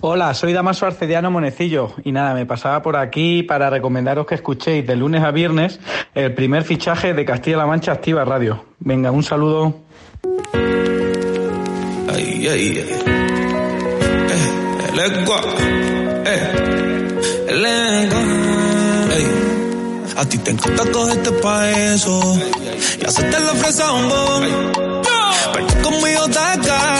[0.00, 4.86] Hola, soy Damaso Arcediano Monecillo y nada, me pasaba por aquí para recomendaros que escuchéis
[4.86, 5.80] de lunes a viernes
[6.14, 8.64] el primer fichaje de Castilla-La Mancha Activa Radio.
[8.78, 9.74] Venga, un saludo.
[12.14, 12.84] Ay, ay, ay.
[14.30, 15.40] Eh, lengua.
[16.26, 18.38] Eh, lengua.
[20.16, 22.38] A ti te encanta cogerte pa' eso.
[23.00, 24.40] Y hacerte la fresa un bobo.
[25.82, 26.28] Conmigo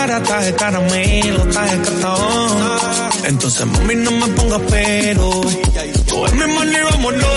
[0.09, 2.79] cara, caramelo, estás de cartón.
[3.25, 5.31] Entonces, mami, no me pongas pero.
[6.11, 7.31] Coge mi mano y vámonos.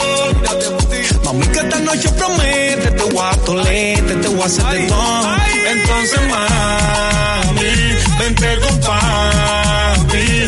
[1.25, 5.35] Mami, que esta noche promete, te voy a tolete, te voy a hacer de todo.
[5.73, 7.71] Entonces, mami,
[8.19, 10.41] vente con papi.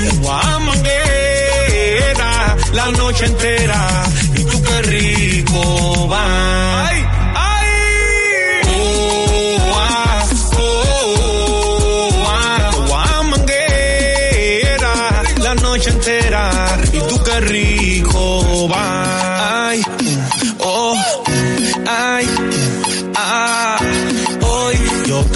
[0.83, 4.03] Te la noche entera.
[4.35, 6.92] Y tú qué rico vas.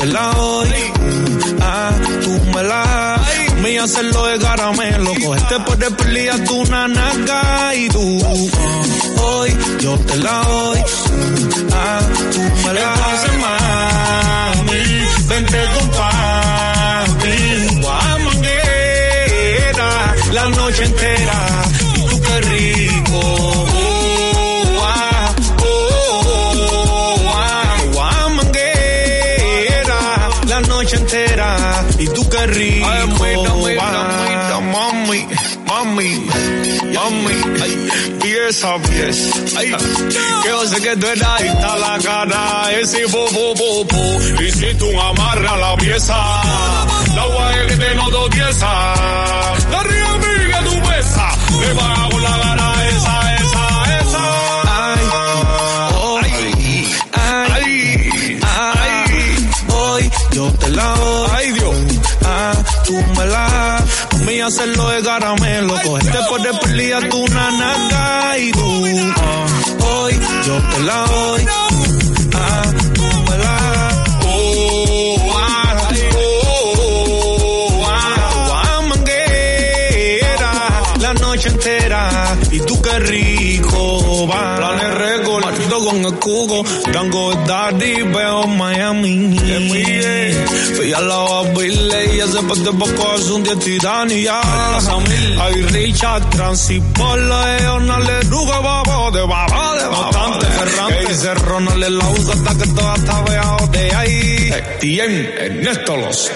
[0.07, 0.69] La doy,
[1.61, 1.91] ah,
[2.23, 3.19] tú me la,
[3.61, 8.19] me hacerlo de caramelo, cogerte por el peli a tu nanaga y tú,
[9.21, 10.79] hoy yo te la doy,
[11.73, 11.99] ah,
[12.31, 13.16] tú me la,
[38.47, 38.75] pieza,
[39.57, 39.75] ay,
[40.43, 44.73] que yo sé que tú eres adicta a la cara, ese po, po, y si
[44.75, 46.15] tú amarras la pieza,
[47.13, 47.95] la guay que te
[48.31, 48.67] pieza,
[49.71, 53.65] la ría amiga tu besa, le bajo la cara esa, esa,
[53.99, 54.25] esa.
[54.63, 55.05] Ay,
[55.93, 61.29] oh, ay, ay, ay, hoy yo te la doy.
[61.35, 61.75] Ay, Dios.
[62.25, 62.53] Ah,
[62.85, 63.36] tú me la, me
[64.47, 68.85] hacerlo de caramelo, cogerte por el peli a tu nanaga y tú.
[69.17, 69.45] ah,
[69.85, 70.13] hoy
[70.45, 71.45] yo te la doy.
[72.33, 73.57] Ah, tú me la,
[74.25, 80.51] oh, ah, oh, ah, guamanguera,
[81.01, 84.55] la noche entera, y tú qué rico va.
[84.55, 85.43] Planes récord,
[85.85, 86.63] con el cuco,
[86.93, 89.37] Gango Daddy, veo Miami.
[90.87, 94.39] Fui a la Babiley y ese parte poco es un día tiranía.
[95.41, 100.97] Hay Richard, Transipolo, ellos no le ruga, babo, de babo, de bastante ferrante.
[100.99, 104.53] Que dice Ronald la usa hasta que toda está veado de ahí.
[104.81, 106.31] Bien, Ernesto los.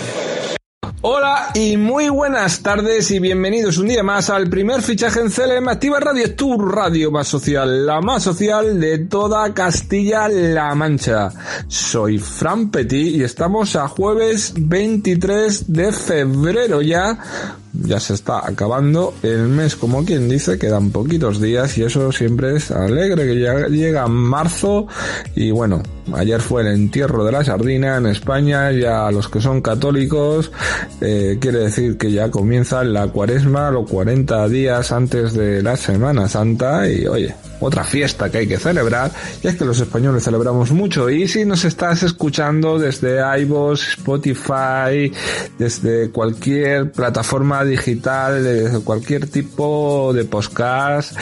[1.04, 5.68] Hola y muy buenas tardes y bienvenidos un día más al primer fichaje en CLM
[5.68, 11.32] Activa Radio, tu radio más social, la más social de toda Castilla-La Mancha.
[11.68, 17.18] Soy Fran Petit y estamos a jueves 23 de febrero ya.
[17.74, 19.14] Ya se está acabando.
[19.24, 23.68] El mes, como quien dice, quedan poquitos días y eso siempre es alegre, que ya
[23.68, 24.88] llega marzo
[25.36, 25.82] y bueno,
[26.14, 30.52] ayer fue el entierro de la sardina en España, ya los que son católicos,
[31.00, 36.28] eh, quiere decir que ya comienza la cuaresma, los 40 días antes de la Semana
[36.28, 39.12] Santa y oye, otra fiesta que hay que celebrar,
[39.42, 41.10] y es que los españoles celebramos mucho.
[41.10, 45.12] Y si nos estás escuchando desde iVoox, Spotify,
[45.58, 51.16] desde cualquier plataforma digital, desde cualquier tipo de podcast,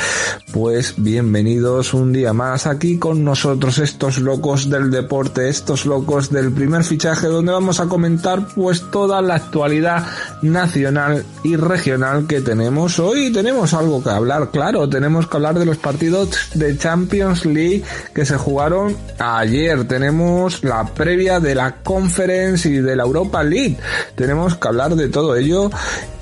[0.54, 6.52] pues bienvenidos un día más aquí con nosotros, estos locos del deporte, estos locos del
[6.52, 10.06] primer fichaje, donde vamos a comentar pues toda la actualidad
[10.42, 12.98] nacional y regional que tenemos.
[13.00, 17.84] Hoy tenemos algo que hablar, claro, tenemos que hablar de los partidos de Champions League
[18.14, 19.88] que se jugaron ayer.
[19.88, 23.78] Tenemos la previa de la Conference y de la Europa League.
[24.16, 25.70] Tenemos que hablar de todo ello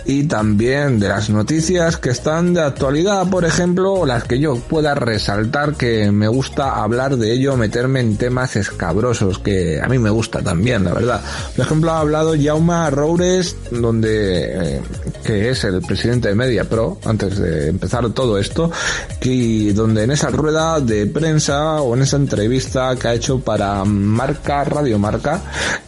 [0.08, 4.96] y también de las noticias que están de actualidad, por ejemplo, las que yo pueda
[4.96, 10.10] resaltar que me gusta hablar de ello, meterme en temas escabrosos, que a mí me
[10.10, 11.22] gusta también, la verdad.
[11.58, 14.82] Por ejemplo, ha hablado Jauma Roures, donde, eh,
[15.26, 18.72] que es el presidente de MediaPro, antes de empezar todo esto,
[19.20, 23.84] que donde en esa rueda de prensa o en esa entrevista que ha hecho para
[23.84, 25.42] Marca, Radio Marca,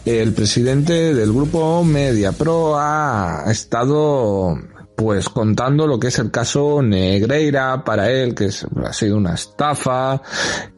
[0.04, 4.09] el presidente del grupo MediaPro ha estado
[4.96, 9.34] pues contando lo que es el caso Negreira para él, que es, ha sido una
[9.34, 10.20] estafa,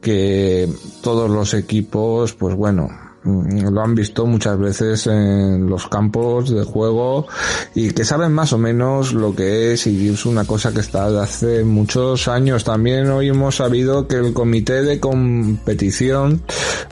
[0.01, 0.69] que
[1.03, 2.89] todos los equipos, pues bueno,
[3.25, 7.27] lo han visto muchas veces en los campos de juego
[7.75, 11.11] y que saben más o menos lo que es y es una cosa que está
[11.11, 12.65] de hace muchos años.
[12.65, 16.43] También hoy hemos sabido que el comité de competición,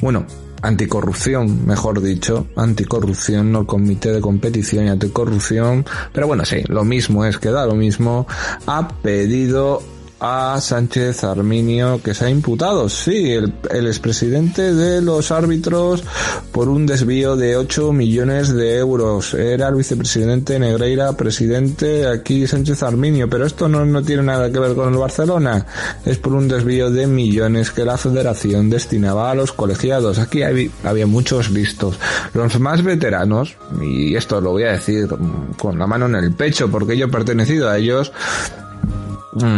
[0.00, 0.26] bueno,
[0.62, 6.84] anticorrupción, mejor dicho, anticorrupción, no el comité de competición y anticorrupción, pero bueno, sí, lo
[6.84, 8.26] mismo es que da lo mismo,
[8.66, 9.82] ha pedido
[10.20, 16.04] a Sánchez Arminio que se ha imputado, sí, el, el expresidente de los árbitros
[16.52, 19.34] por un desvío de 8 millones de euros.
[19.34, 24.58] Era el vicepresidente Negreira, presidente aquí Sánchez Arminio, pero esto no, no tiene nada que
[24.58, 25.66] ver con el Barcelona,
[26.04, 30.18] es por un desvío de millones que la federación destinaba a los colegiados.
[30.18, 31.98] Aquí había, había muchos listos.
[32.34, 35.08] Los más veteranos, y esto lo voy a decir
[35.56, 38.12] con la mano en el pecho porque yo he pertenecido a ellos,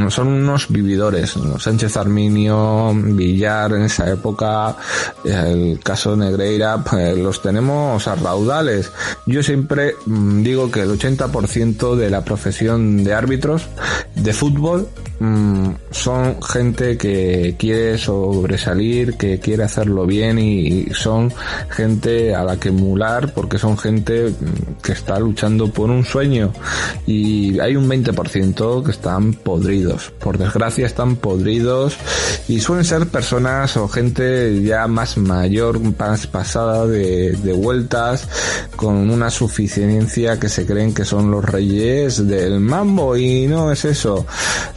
[0.08, 1.34] son unos vividores.
[1.58, 4.76] Sánchez Arminio, Villar en esa época,
[5.24, 8.92] el caso Negreira, pues los tenemos a raudales.
[9.26, 13.68] Yo siempre mm, digo que el 80% de la profesión de árbitros
[14.14, 14.88] de fútbol
[15.20, 21.32] mm, son gente que quiere sobresalir, que quiere hacerlo bien y son
[21.70, 24.34] gente a la que emular porque son gente
[24.82, 26.52] que está luchando por un sueño
[27.06, 29.34] y hay un 20% que están
[30.18, 31.96] Por desgracia están podridos
[32.48, 38.28] y suelen ser personas o gente ya más mayor, más pasada de, vueltas,
[38.76, 43.84] con una suficiencia que se creen que son los reyes del mambo y no es
[43.84, 44.26] eso.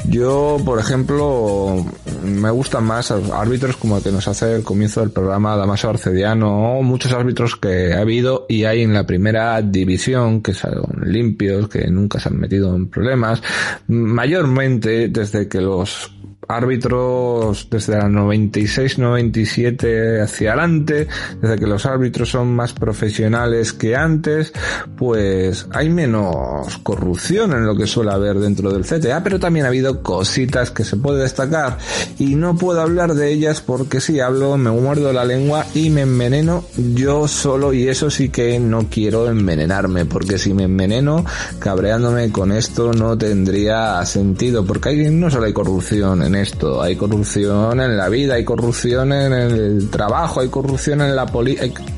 [0.08, 1.86] Yo, por ejemplo,
[2.24, 6.82] me gustan más árbitros como el que nos hace el comienzo del programa Damaso Arcediano
[6.82, 11.88] muchos árbitros que ha habido y hay en la primera división que son limpios, que
[11.88, 13.42] nunca se han metido en problemas.
[13.88, 16.12] Mayormente desde que los
[16.48, 21.10] árbitros desde la 96-97 hacia adelante,
[21.42, 24.54] desde que los árbitros son más profesionales que antes,
[24.98, 29.70] pues hay menos corrupción en lo que suele haber dentro del CTA, pero también ha
[29.70, 31.78] habido cositas que se puede destacar
[32.20, 36.02] y no puedo hablar de ellas porque si hablo me muerdo la lengua y me
[36.02, 41.26] enveneno yo solo y eso sí que no quiero envenenarme porque si me enveneno
[41.60, 46.82] cabreándome con esto no tendría sentido porque no solo hay corrupción en esto.
[46.82, 51.26] Hay corrupción en la vida, hay corrupción en el trabajo, hay corrupción en la,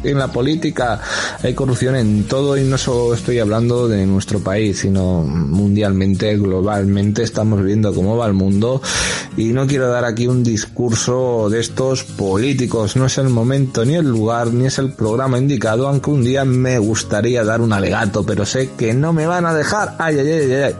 [0.03, 1.01] en la política,
[1.43, 7.23] hay corrupción en todo y no solo estoy hablando de nuestro país, sino mundialmente, globalmente
[7.23, 8.81] estamos viendo cómo va el mundo.
[9.35, 13.95] Y no quiero dar aquí un discurso de estos políticos, no es el momento ni
[13.95, 18.25] el lugar ni es el programa indicado, aunque un día me gustaría dar un alegato,
[18.25, 20.75] pero sé que no me van a dejar, ay, ay, ay, ay,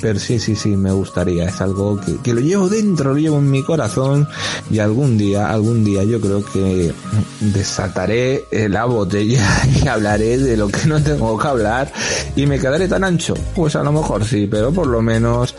[0.00, 3.38] pero sí, sí, sí, me gustaría, es algo que, que lo llevo dentro lo llevo
[3.38, 4.28] en mi corazón
[4.70, 6.92] y algún día, algún día yo creo que
[7.40, 9.42] desataré la botella
[9.82, 11.92] y hablaré de lo que no tengo que hablar
[12.36, 13.34] y me quedaré tan ancho.
[13.54, 15.54] Pues a lo mejor sí, pero por lo menos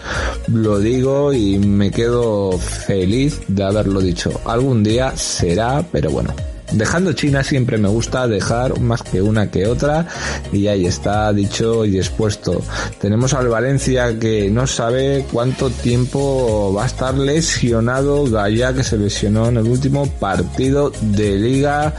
[0.48, 4.32] lo digo y me quedo feliz de haberlo dicho.
[4.46, 6.34] Algún día será, pero bueno,
[6.72, 10.08] Dejando China siempre me gusta dejar más que una que otra.
[10.52, 12.62] Y ahí está dicho y expuesto.
[13.00, 18.98] Tenemos al Valencia que no sabe cuánto tiempo va a estar lesionado Gaya que se
[18.98, 21.94] lesionó en el último partido de liga.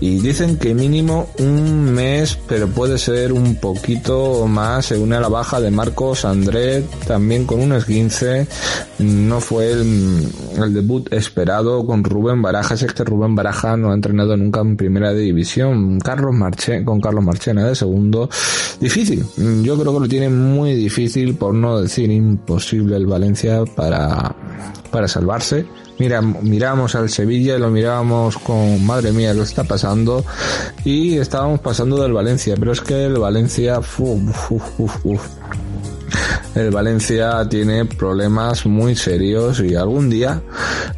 [0.00, 4.86] Y dicen que mínimo un mes pero puede ser un poquito más.
[4.86, 8.46] Se une a la baja de Marcos André también con un esguince.
[8.98, 12.82] No fue el, debut esperado con Rubén Barajas.
[12.82, 15.98] Es que Rubén Baraja no ha entrenado nunca en primera división.
[15.98, 18.28] Carlos Marche, con Carlos Marchena de segundo,
[18.80, 19.24] difícil.
[19.62, 24.34] Yo creo que lo tiene muy difícil, por no decir imposible, el Valencia para,
[24.92, 25.66] para salvarse.
[25.98, 30.24] Mira, miramos al Sevilla y lo mirábamos con madre mía lo está pasando
[30.84, 34.50] y estábamos pasando del Valencia, pero es que el Valencia uf,
[36.54, 40.42] el Valencia tiene problemas muy serios y algún día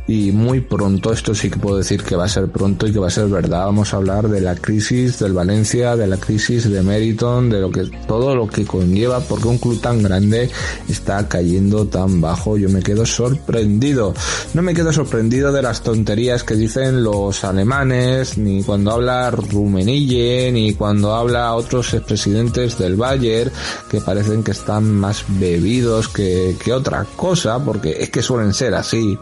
[0.07, 2.99] y muy pronto, esto sí que puedo decir que va a ser pronto y que
[2.99, 3.67] va a ser verdad.
[3.67, 7.71] Vamos a hablar de la crisis del Valencia, de la crisis de Meriton, de lo
[7.71, 10.51] que todo lo que conlleva porque un club tan grande
[10.89, 12.57] está cayendo tan bajo.
[12.57, 14.15] Yo me quedo sorprendido.
[14.55, 20.51] No me quedo sorprendido de las tonterías que dicen los alemanes, ni cuando habla Rumenille,
[20.53, 23.51] ni cuando habla otros expresidentes del Bayern,
[23.91, 28.75] que parecen que están más bebidos que, que otra cosa, porque es que suelen ser
[28.75, 29.19] así.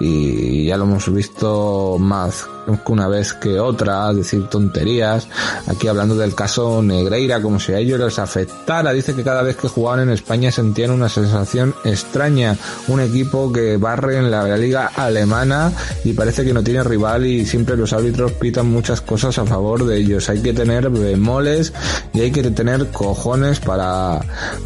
[0.00, 2.46] Y ya lo hemos visto más
[2.86, 5.28] una vez que otra, decir tonterías.
[5.66, 8.92] Aquí hablando del caso Negreira, como si a ellos les afectara.
[8.92, 12.56] Dice que cada vez que jugaban en España sentían una sensación extraña.
[12.88, 15.72] Un equipo que barre en la liga alemana
[16.04, 19.84] y parece que no tiene rival y siempre los árbitros pitan muchas cosas a favor
[19.84, 20.28] de ellos.
[20.28, 21.72] Hay que tener bemoles
[22.12, 24.20] y hay que tener cojones para,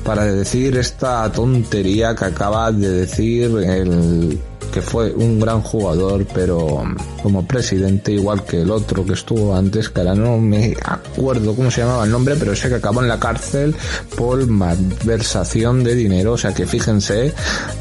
[0.05, 4.39] para decir esta tontería que acaba de decir el
[4.73, 6.85] que fue un gran jugador, pero
[7.23, 11.71] como presidente, igual que el otro que estuvo antes, que ahora no me acuerdo cómo
[11.71, 13.75] se llamaba el nombre, pero sé que acabó en la cárcel
[14.17, 16.33] por malversación de dinero.
[16.33, 17.33] O sea que fíjense,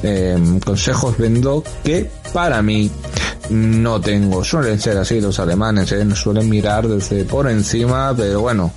[0.04, 2.90] eh, consejos vendo que para mí
[3.50, 4.44] no tengo.
[4.44, 6.06] Suelen ser así los alemanes, ¿eh?
[6.16, 8.72] suelen mirar desde por encima, pero bueno,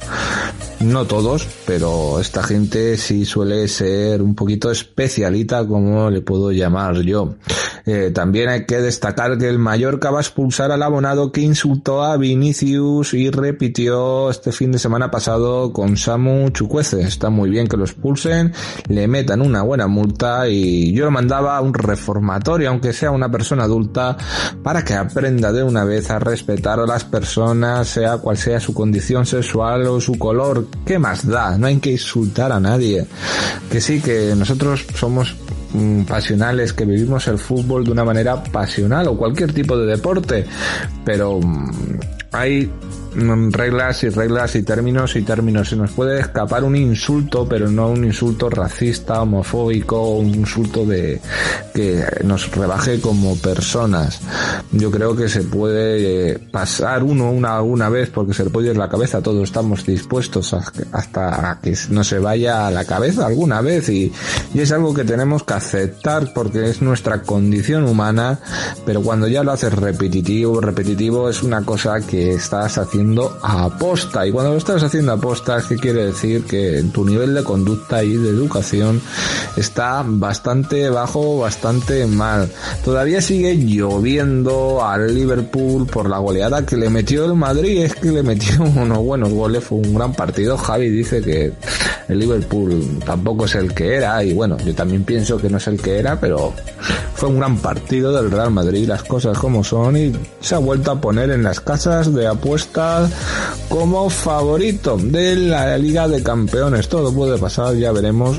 [0.80, 7.00] no todos, pero esta gente sí suele ser un poquito especialita, como le puedo llamar
[7.02, 7.34] yo.
[7.86, 12.02] Eh, también hay que destacar que el Mallorca va a expulsar al abonado que insultó
[12.02, 17.00] a Vinicius y repitió este fin de semana pasado con Samu Chucuece.
[17.02, 18.52] Está muy bien que lo expulsen,
[18.88, 23.30] le metan una buena multa y yo lo mandaba a un reformatorio, aunque sea una
[23.30, 24.16] persona adulta,
[24.62, 28.74] para que aprenda de una vez a respetar a las personas, sea cual sea su
[28.74, 30.66] condición sexual o su color.
[30.84, 31.56] ¿Qué más da?
[31.58, 33.06] No hay que insultar a nadie.
[33.70, 35.36] Que sí, que nosotros somos
[35.72, 40.46] mm, pasionales, que vivimos el fútbol de una manera pasional o cualquier tipo de deporte,
[41.04, 42.00] pero mm,
[42.32, 42.70] hay
[43.14, 45.68] reglas y reglas y términos y términos.
[45.68, 51.20] Se nos puede escapar un insulto, pero no un insulto racista, homofóbico, un insulto de
[51.74, 54.20] que nos rebaje como personas.
[54.72, 58.70] Yo creo que se puede eh, pasar uno una, una vez porque se le puede
[58.70, 59.22] ir la cabeza.
[59.22, 60.54] Todos estamos dispuestos
[60.92, 64.12] hasta que no se vaya a la cabeza alguna vez y,
[64.54, 68.38] y es algo que tenemos que aceptar porque es nuestra condición humana,
[68.86, 72.99] pero cuando ya lo haces repetitivo, repetitivo es una cosa que estás haciendo
[73.42, 74.26] a aposta.
[74.26, 77.44] Y cuando lo estás haciendo a aposta, es que quiere decir que tu nivel de
[77.44, 79.00] conducta y de educación
[79.56, 82.50] está bastante bajo, bastante mal.
[82.84, 87.84] Todavía sigue lloviendo al Liverpool por la goleada que le metió el Madrid.
[87.84, 90.56] Es que le metió unos buenos goles, fue un gran partido.
[90.56, 91.52] Javi dice que
[92.08, 94.22] el Liverpool tampoco es el que era.
[94.24, 96.52] Y bueno, yo también pienso que no es el que era, pero
[97.14, 99.96] fue un gran partido del Real Madrid, las cosas como son.
[99.96, 102.26] Y se ha vuelto a poner en las casas de
[103.68, 106.88] como favorito de la Liga de Campeones.
[106.88, 108.38] Todo puede pasar, ya veremos.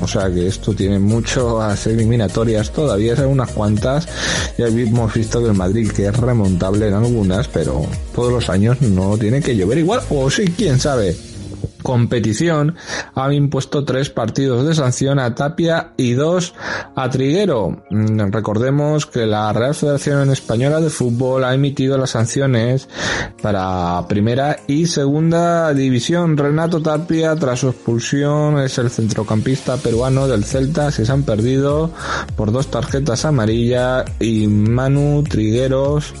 [0.00, 4.06] O sea que esto tiene muchas eliminatorias todavía, son unas cuantas.
[4.58, 8.80] Ya hemos visto que el Madrid que es remontable en algunas, pero todos los años
[8.82, 11.16] no tiene que llover igual, o sí, quién sabe
[11.86, 12.74] competición
[13.14, 16.52] ha impuesto tres partidos de sanción a Tapia y dos
[16.96, 17.84] a Triguero.
[17.90, 22.88] Mm, recordemos que la Real Federación Española de Fútbol ha emitido las sanciones
[23.40, 26.36] para primera y segunda división.
[26.36, 31.92] Renato Tapia, tras su expulsión, es el centrocampista peruano del Celta, se han perdido
[32.34, 36.14] por dos tarjetas amarillas y Manu Trigueros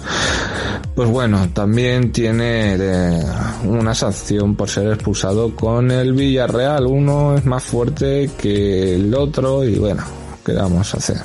[0.96, 3.22] pues bueno, también tiene eh,
[3.64, 6.86] una sanción por ser expulsado con el Villarreal.
[6.86, 10.02] Uno es más fuerte que el otro y bueno,
[10.42, 11.18] ¿qué vamos a hacer?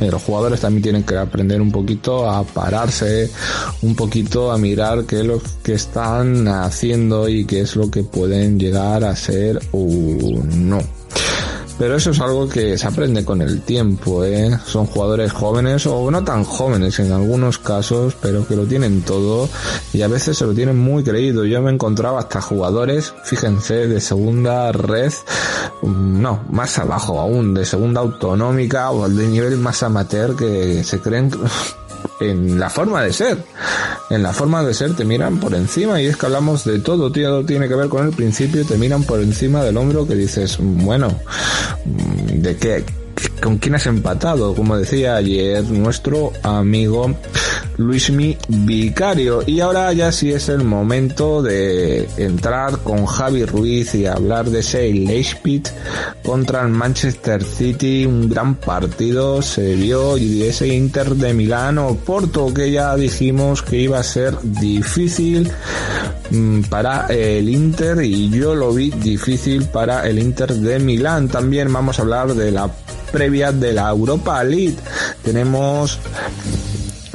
[0.00, 3.28] Eh, los jugadores también tienen que aprender un poquito a pararse,
[3.82, 8.04] un poquito a mirar qué es lo que están haciendo y qué es lo que
[8.04, 9.88] pueden llegar a ser o
[10.54, 10.78] no.
[11.78, 14.58] Pero eso es algo que se aprende con el tiempo, ¿eh?
[14.64, 19.48] Son jugadores jóvenes o no tan jóvenes en algunos casos, pero que lo tienen todo
[19.92, 21.44] y a veces se lo tienen muy creído.
[21.44, 25.12] Yo me he encontrado hasta jugadores, fíjense, de segunda red,
[25.82, 31.00] mm, no, más abajo aún, de segunda autonómica o de nivel más amateur que se
[31.00, 31.30] creen
[32.20, 33.38] en la forma de ser.
[34.10, 37.10] En la forma de ser te miran por encima y es que hablamos de todo,
[37.10, 40.58] todo tiene que ver con el principio, te miran por encima del hombro que dices,
[40.60, 41.08] bueno,
[41.84, 42.84] ¿de qué?
[43.42, 44.54] ¿Con quién has empatado?
[44.54, 47.14] Como decía ayer nuestro amigo
[47.76, 49.42] Luismi Vicario.
[49.46, 54.60] Y ahora ya sí es el momento de entrar con Javi Ruiz y hablar de
[54.60, 55.62] ese Leipzig
[56.24, 61.94] contra el Manchester City, un gran partido se vio y ese Inter de Milán o
[61.96, 65.50] Porto que ya dijimos que iba a ser difícil
[66.30, 71.28] mm, para el Inter y yo lo vi difícil para el Inter de Milán.
[71.28, 72.70] También vamos a hablar de la
[73.12, 74.76] previa de la Europa League.
[75.22, 75.98] Tenemos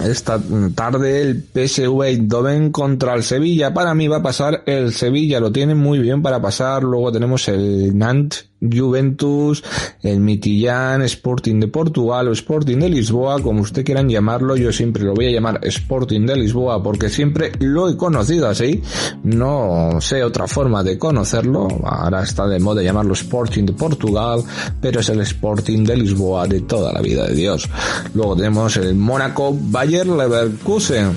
[0.03, 0.41] esta
[0.75, 3.73] tarde el PSV Eindhoven contra el Sevilla.
[3.73, 6.83] Para mí va a pasar el Sevilla, lo tiene muy bien para pasar.
[6.83, 9.63] Luego tenemos el Nantes Juventus,
[10.01, 15.03] el Mitillán, Sporting de Portugal o Sporting de Lisboa, como usted quieran llamarlo, yo siempre
[15.03, 18.81] lo voy a llamar Sporting de Lisboa porque siempre lo he conocido así,
[19.23, 24.43] no sé otra forma de conocerlo, ahora está de moda llamarlo Sporting de Portugal,
[24.81, 27.69] pero es el Sporting de Lisboa de toda la vida de Dios.
[28.13, 31.15] Luego tenemos el Mónaco Bayer Leverkusen.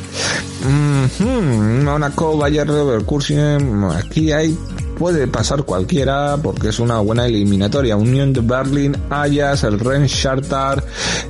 [1.84, 4.56] Mónaco Bayer Leverkusen, aquí hay
[5.02, 7.97] puede pasar cualquiera porque es una buena eliminatoria.
[7.97, 10.80] Unión de Berlin, Ajax, el Rennes Charter,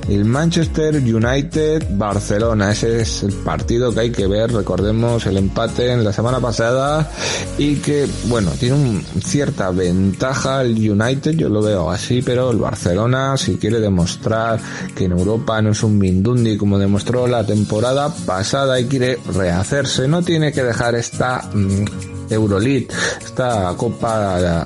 [0.07, 2.73] el Manchester United, Barcelona.
[2.73, 4.53] Ese es el partido que hay que ver.
[4.53, 7.09] Recordemos el empate en la semana pasada
[7.57, 12.57] y que, bueno, tiene un, cierta ventaja el United, yo lo veo así, pero el
[12.57, 14.59] Barcelona, si quiere demostrar
[14.95, 20.07] que en Europa no es un Mindundi como demostró la temporada pasada y quiere rehacerse,
[20.07, 22.87] no tiene que dejar esta mm, Euroleague,
[23.23, 24.11] esta copa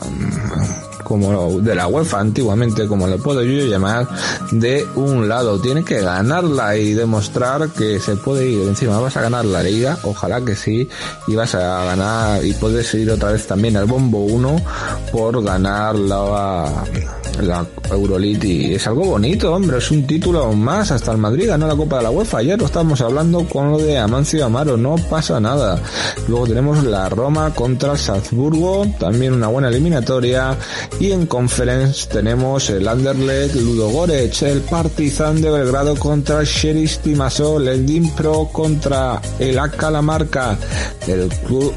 [0.02, 4.06] mm, como de la UEFA antiguamente, como le puedo yo llamar,
[4.52, 5.58] de un lado.
[5.62, 8.68] Tiene que ganarla y demostrar que se puede ir.
[8.68, 10.90] Encima vas a ganar la liga, ojalá que sí,
[11.28, 14.62] y vas a ganar y puedes ir otra vez también al bombo 1
[15.14, 16.84] por ganar la
[17.42, 21.68] la Euroleague y es algo bonito, hombre, es un título más, hasta el Madrid ganó
[21.68, 24.96] la Copa de la UEFA, ayer lo estábamos hablando con lo de Amancio Amaro, no
[25.10, 25.82] pasa nada.
[26.28, 30.58] Luego tenemos la Roma contra Salzburgo, también una buena eliminatoria,
[31.00, 36.98] y en Conference tenemos el Anderlecht Ludo Goretz, el Partizan de Belgrado contra el Sheriff
[37.00, 40.58] Timasol, el Dimpro contra el Acalamarca,
[41.08, 41.74] el Club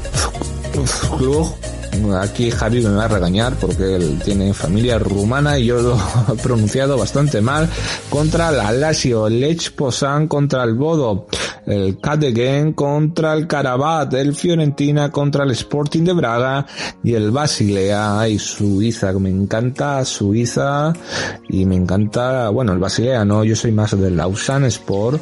[2.21, 5.95] Aquí Javi me va a regañar porque él tiene familia rumana y yo lo
[6.33, 7.69] he pronunciado bastante mal.
[8.09, 11.27] Contra la Lazio, Lech Posan contra el Bodo,
[11.65, 16.65] el Cadegen contra el Carabat, el Fiorentina contra el Sporting de Braga
[17.03, 19.11] y el Basilea y Suiza.
[19.13, 20.93] Me encanta Suiza
[21.49, 25.21] y me encanta, bueno, el Basilea no, yo soy más del Lausanne Sport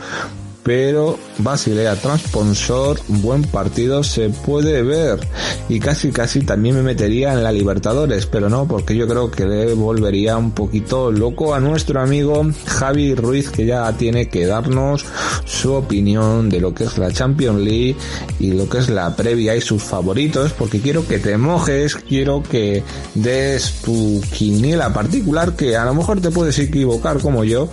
[0.64, 5.20] pero Basilea Transponsor, buen partido se puede ver.
[5.68, 9.46] Y casi casi también me metería en la Libertadores, pero no, porque yo creo que
[9.46, 15.06] le volvería un poquito loco a nuestro amigo Javi Ruiz que ya tiene que darnos
[15.46, 17.96] su opinión de lo que es la Champions League
[18.40, 22.44] y lo que es la previa y sus favoritos, porque quiero que te mojes, quiero
[22.44, 22.84] que
[23.16, 27.70] des tu quiniela particular que a lo mejor te puedes equivocar como yo,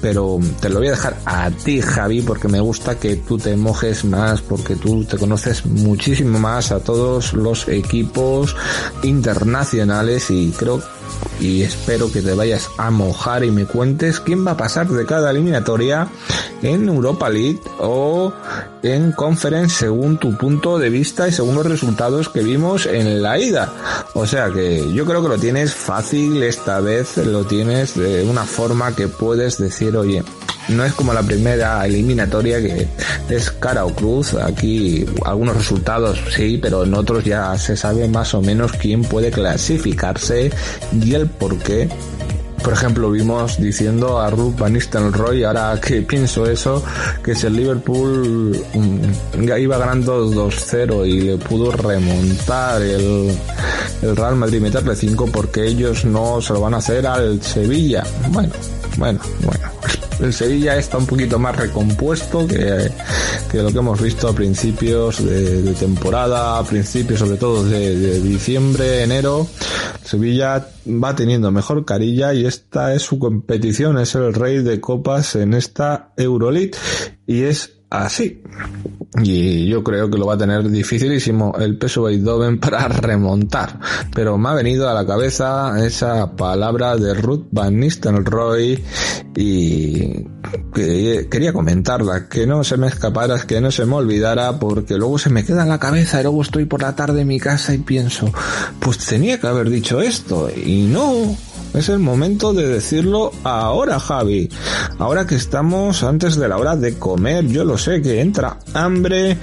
[0.00, 3.56] pero te lo voy a dejar a ti, Javi, porque me gusta que tú te
[3.56, 8.56] mojes más, porque tú te conoces muchísimo más a todos los equipos
[9.02, 10.82] internacionales y creo
[11.40, 15.04] y espero que te vayas a mojar y me cuentes quién va a pasar de
[15.06, 16.08] cada eliminatoria
[16.62, 18.32] en Europa League o
[18.82, 23.38] en Conference según tu punto de vista y según los resultados que vimos en la
[23.38, 23.72] ida.
[24.14, 28.44] O sea que yo creo que lo tienes fácil esta vez, lo tienes de una
[28.44, 30.22] forma que puedes decir, oye,
[30.68, 32.86] no es como la primera eliminatoria que
[33.28, 34.34] es cara o cruz.
[34.34, 39.30] Aquí algunos resultados sí, pero en otros ya se sabe más o menos quién puede
[39.30, 40.50] clasificarse
[41.00, 41.88] y el por qué.
[42.62, 46.80] Por ejemplo, vimos diciendo a Ruth Van Nistelrooy, ahora que pienso eso,
[47.24, 53.36] que si el Liverpool mm, iba ganando 2-0 y le pudo remontar el,
[54.02, 58.04] el Real Madrid meterle 5 porque ellos no se lo van a hacer al Sevilla.
[58.30, 58.52] Bueno,
[58.96, 59.72] bueno, bueno
[60.22, 62.90] el Sevilla está un poquito más recompuesto que,
[63.54, 69.46] lo que hemos visto a principios de, temporada, a principios sobre todo de, diciembre, enero.
[70.04, 75.34] Sevilla va teniendo mejor carilla y esta es su competición, es el rey de copas
[75.36, 76.72] en esta Euroleague
[77.26, 78.42] y es así.
[79.22, 83.78] Y yo creo que lo va a tener dificilísimo el peso Eindhoven para remontar.
[84.14, 88.82] Pero me ha venido a la cabeza esa palabra de Ruth Van Nistelrooy
[89.36, 90.26] y
[90.74, 95.30] quería comentarla, que no se me escapara, que no se me olvidara, porque luego se
[95.30, 97.78] me queda en la cabeza y luego estoy por la tarde en mi casa y
[97.78, 98.30] pienso,
[98.80, 101.36] pues tenía que haber dicho esto y no,
[101.74, 104.50] Es el momento de decirlo ahora, Javi.
[104.98, 109.38] Ahora que estamos antes de la hora de comer, yo lo sé que entra hambre,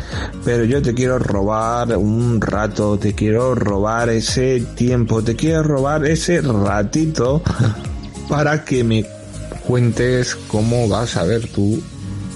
[0.46, 6.06] pero yo te quiero robar un rato, te quiero robar ese tiempo, te quiero robar
[6.06, 7.42] ese ratito
[8.30, 9.06] para que me
[9.65, 11.82] cuentes cómo vas a ver tú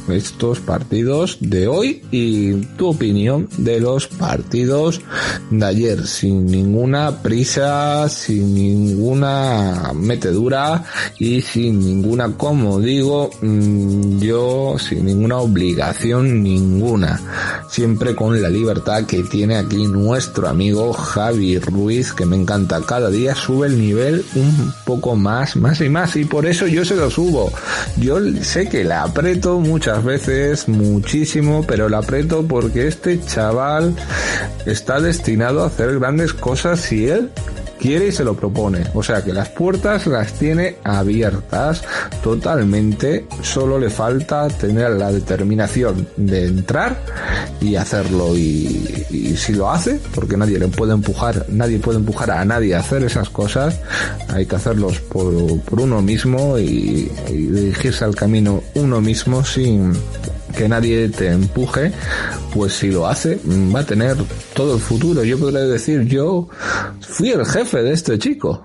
[0.10, 5.02] estos partidos de hoy y tu opinión de los partidos
[5.50, 10.84] de ayer sin ninguna prisa, sin ninguna metedura
[11.18, 17.20] y sin ninguna, como digo, mm, yo sin ninguna obligación ninguna.
[17.70, 22.82] Siempre con la libertad que tiene aquí nuestro amigo Javi Ruiz, que me encanta.
[22.86, 26.86] Cada día sube el nivel un poco más, más y más y por eso yo
[26.86, 27.52] se lo subo.
[27.98, 33.94] Yo sé que la aprieto muchas veces muchísimo, pero lo aprieto porque este chaval
[34.66, 37.30] está destinado a hacer grandes cosas si él
[37.80, 38.84] quiere y se lo propone.
[38.94, 41.84] O sea que las puertas las tiene abiertas
[42.24, 43.26] totalmente.
[43.42, 46.98] Solo le falta tener la determinación de entrar
[47.62, 48.36] y hacerlo.
[48.36, 52.80] Y, si lo hace, porque nadie le puede empujar, nadie puede empujar a nadie a
[52.80, 53.80] hacer esas cosas,
[54.30, 59.94] hay que hacerlos por, por uno mismo y dirigirse al camino uno mismo sin
[60.56, 61.92] que nadie te empuje,
[62.54, 63.40] pues si lo hace,
[63.74, 64.16] va a tener
[64.54, 65.24] todo el futuro.
[65.24, 66.48] Yo podría decir, yo
[67.02, 68.64] fui el jefe de este chico.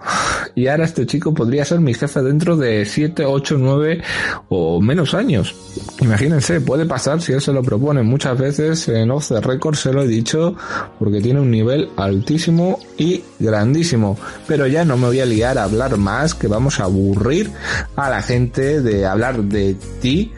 [0.54, 4.02] Y ahora este chico podría ser mi jefe dentro de 7, 8, 9
[4.48, 5.54] o menos años.
[6.00, 8.02] Imagínense, puede pasar si él se lo propone.
[8.02, 10.54] Muchas veces en Off the Record se lo he dicho
[10.98, 14.18] porque tiene un nivel altísimo y grandísimo.
[14.46, 17.50] Pero ya no me voy a liar a hablar más, que vamos a aburrir
[17.96, 20.32] a la gente de hablar de ti.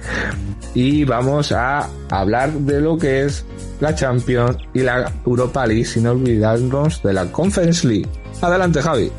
[0.74, 3.44] Y vamos a hablar de lo que es
[3.80, 8.08] la Champions y la Europa League sin olvidarnos de la Conference League.
[8.40, 9.10] Adelante Javi.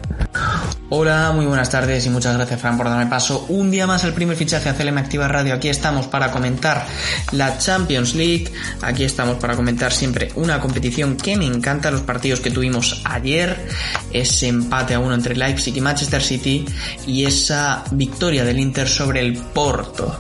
[0.93, 3.45] Hola, muy buenas tardes y muchas gracias Fran por darme paso.
[3.47, 5.54] Un día más el primer fichaje a CLM Activa Radio.
[5.54, 6.86] Aquí estamos para comentar
[7.32, 8.51] la Champions League.
[8.82, 13.69] Aquí estamos para comentar siempre una competición que me encanta, los partidos que tuvimos ayer,
[14.12, 16.65] ese empate a uno entre Leipzig y Manchester City
[17.08, 20.19] y esa victoria del Inter sobre el Porto.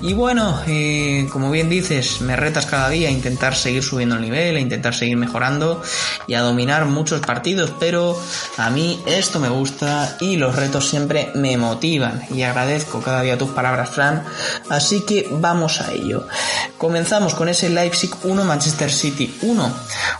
[0.00, 4.22] Y bueno, eh, como bien dices, me retas cada día a intentar seguir subiendo el
[4.22, 5.82] nivel, a intentar seguir mejorando
[6.26, 8.18] y a dominar muchos partidos, pero
[8.56, 13.38] a mí esto me gusta y los retos siempre me motivan y agradezco cada día
[13.38, 14.24] tus palabras, Fran.
[14.68, 16.26] Así que vamos a ello.
[16.78, 19.74] Comenzamos con ese Leipzig 1, Manchester City 1.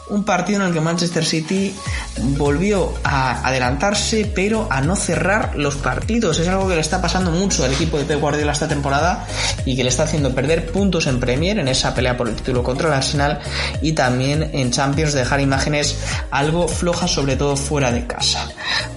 [0.08, 1.74] Un partido en el que Manchester City
[2.18, 6.38] volvió a adelantarse, pero a no cerrar los partidos.
[6.38, 9.26] Es algo que le está pasando mucho al equipo de Pep Guardiola esta temporada
[9.64, 12.62] y que le está haciendo perder puntos en Premier en esa pelea por el título
[12.62, 13.40] contra el Arsenal
[13.82, 15.98] y también en Champions dejar imágenes
[16.30, 18.48] algo flojas, sobre todo fuera de casa.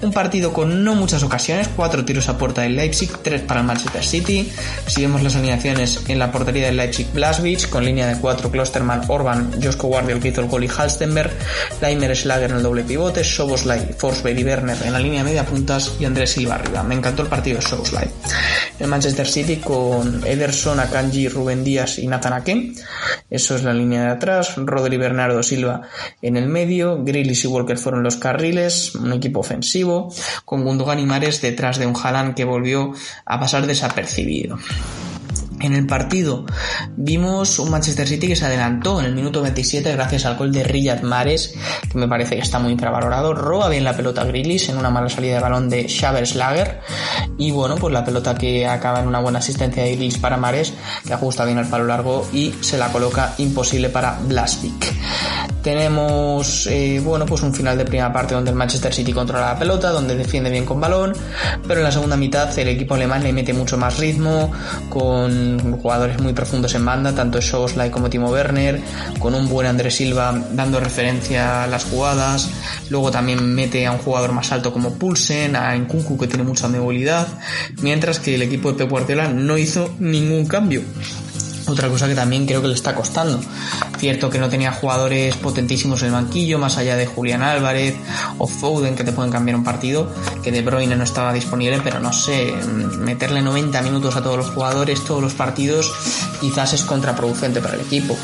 [0.02, 3.65] Un partido con no muchas ocasiones, cuatro tiros a puerta del Leipzig, tres para el
[3.65, 4.52] Manchester City.
[4.88, 9.04] Si vemos las alineaciones en la portería del Leipzig Blaswich, con línea de cuatro Klosterman,
[9.08, 11.32] Orban, Josko Guardiol que hizo el gol y Halstenberg,
[11.82, 15.96] Leimer Schlager en el doble pivote, Soboslai, Forsberg y Werner en la línea media puntas
[16.00, 16.84] y Andrés Silva arriba.
[16.84, 18.10] Me encantó el partido de Soboslai.
[18.80, 22.74] El Manchester City con Ederson, Akanji, Rubén Díaz y Nathan Ake.
[23.30, 24.56] Eso es la línea de atrás.
[24.56, 25.82] Rodri Bernardo Silva
[26.22, 27.04] en el medio.
[27.04, 28.96] Grealish y Walker fueron los carriles.
[28.96, 30.13] Un equipo ofensivo.
[30.63, 32.93] Gundogan y Mares detrás de un Haaland que volvió
[33.26, 34.58] a pasar desapercibido.
[35.62, 36.45] En el partido
[36.95, 40.63] vimos un Manchester City que se adelantó en el minuto 27 gracias al gol de
[40.63, 41.54] Riyad Mahrez,
[41.91, 43.34] que me parece que está muy infravalorado.
[43.34, 46.80] Roba bien la pelota Grilis en una mala salida de balón de Slager.
[47.38, 50.74] Y bueno, pues la pelota que acaba en una buena asistencia de Grilis para Mares,
[51.06, 54.93] que ajusta bien al palo largo y se la coloca imposible para Blasvik.
[55.62, 59.60] Tenemos, eh, bueno, pues un final de primera parte donde el Manchester City controla la
[59.60, 61.13] pelota, donde defiende bien con balón,
[61.67, 64.52] pero en la segunda mitad el equipo alemán le mete mucho más ritmo,
[64.89, 68.81] con jugadores muy profundos en banda, tanto Soboslai como Timo Werner,
[69.19, 72.49] con un buen Andrés Silva dando referencia a las jugadas,
[72.89, 76.67] luego también mete a un jugador más alto como Pulsen, a Nkunku que tiene mucha
[76.67, 77.27] movilidad,
[77.81, 78.91] mientras que el equipo de Pep
[79.33, 80.81] no hizo ningún cambio.
[81.69, 83.39] Otra cosa que también creo que le está costando.
[83.97, 87.95] Cierto que no tenía jugadores potentísimos en el banquillo, más allá de Julián Álvarez
[88.38, 90.12] o Foden que te pueden cambiar un partido,
[90.43, 92.51] que De Bruyne no estaba disponible, pero no sé,
[92.99, 95.93] meterle 90 minutos a todos los jugadores, todos los partidos,
[96.41, 98.17] quizás es contraproducente para el equipo.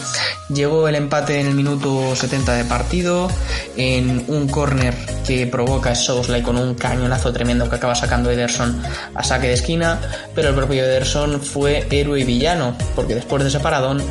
[0.49, 3.29] Llegó el empate en el minuto 70 de partido,
[3.75, 8.81] en un córner que provoca Sousley con un cañonazo tremendo que acaba sacando Ederson
[9.13, 9.99] a saque de esquina,
[10.33, 14.01] pero el propio Ederson fue héroe y villano, porque después de ese paradón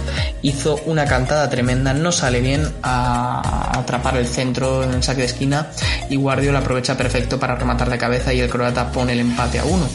[0.42, 5.26] hizo una cantada tremenda, no sale bien a atrapar el centro en el saque de
[5.26, 5.68] esquina
[6.08, 9.64] y Guardiola aprovecha perfecto para rematar de cabeza y el croata pone el empate a
[9.64, 9.88] uno.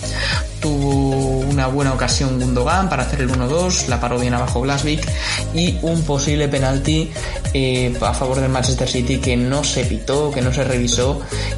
[0.59, 5.07] Tuvo una buena ocasión Gundogan para hacer el 1-2, la paró bien abajo Glasvik
[5.53, 7.11] y un posible penalti
[7.53, 11.08] eh, a favor del Manchester City que no se pitó, que no se revisó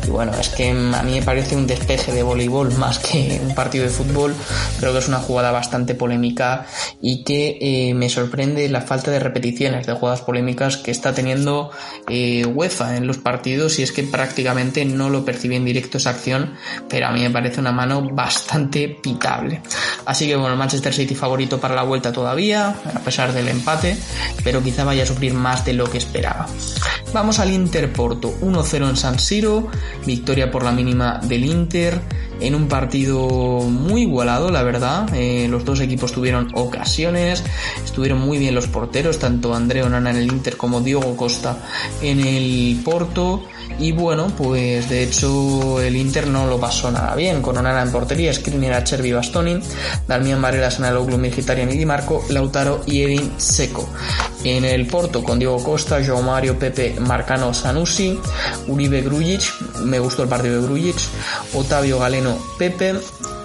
[0.05, 3.53] y bueno, es que a mí me parece un despeje de voleibol más que un
[3.55, 4.35] partido de fútbol,
[4.79, 6.65] creo que es una jugada bastante polémica
[7.01, 11.71] y que eh, me sorprende la falta de repeticiones de jugadas polémicas que está teniendo
[12.09, 16.11] eh, UEFA en los partidos y es que prácticamente no lo percibí en directo esa
[16.11, 16.53] acción,
[16.89, 19.61] pero a mí me parece una mano bastante pitable.
[20.05, 23.97] Así que bueno, Manchester City favorito para la vuelta todavía, a pesar del empate,
[24.43, 26.47] pero quizá vaya a sufrir más de lo que esperaba.
[27.13, 29.40] Vamos al Inter Porto, 1-0 en San Siro,
[30.05, 32.01] victoria por la mínima del Inter
[32.41, 33.27] en un partido
[33.61, 35.07] muy igualado, la verdad.
[35.13, 37.43] Eh, los dos equipos tuvieron ocasiones,
[37.83, 41.57] estuvieron muy bien los porteros, tanto Andreo Nana en el Inter como Diogo Costa
[42.01, 43.43] en el Porto.
[43.81, 47.91] Y bueno, pues de hecho el Inter no lo pasó nada bien, con Onana en
[47.91, 49.59] portería, Skriniar, Acerbi, Bastoni,
[50.07, 53.89] Darmian Varela, Sanaloglu, Mkhitaryan y Di Marco, Lautaro y Edin Seco.
[54.43, 58.19] En el Porto con Diego Costa, Joao Mario, Pepe, Marcano, Sanusi,
[58.67, 59.41] Uribe Grujic,
[59.83, 60.97] me gustó el partido de Grujic,
[61.55, 62.93] Otavio Galeno, Pepe,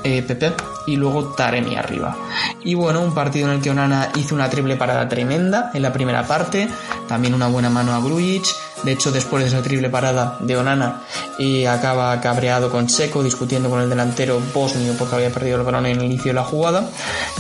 [0.05, 0.53] eh, Pepe
[0.87, 2.15] y luego Taremi arriba.
[2.63, 5.95] Y bueno, un partido en el que Onana hizo una triple parada tremenda en la
[5.95, 6.69] primera parte,
[7.09, 8.45] también una buena mano a Grujic,
[8.83, 11.03] de hecho después de esa triple parada de Onana
[11.39, 15.87] y acaba cabreado con Seco discutiendo con el delantero bosnio porque había perdido el balón
[15.87, 16.89] en el inicio de la jugada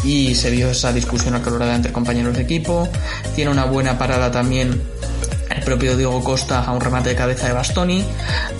[0.05, 2.88] y se vio esa discusión acalorada entre compañeros de equipo,
[3.35, 4.83] tiene una buena parada también
[5.50, 8.04] el propio Diego Costa a un remate de cabeza de Bastoni,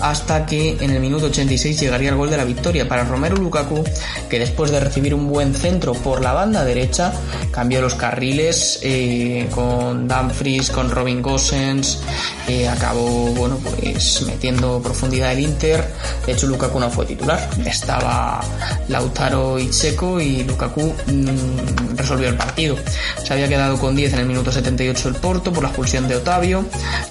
[0.01, 3.83] hasta que en el minuto 86 llegaría el gol de la victoria para Romero Lukaku,
[4.29, 7.13] que después de recibir un buen centro por la banda derecha,
[7.51, 11.99] cambió los carriles eh, con Dumfries, con Robin Gosens,
[12.47, 15.83] eh, acabó bueno pues metiendo profundidad el Inter.
[16.25, 18.41] De hecho, Lukaku no fue titular, estaba
[18.87, 22.75] Lautaro y Checo y Lukaku mmm, resolvió el partido.
[23.23, 26.15] Se había quedado con 10 en el minuto 78 el Porto por la expulsión de
[26.15, 26.65] Otavio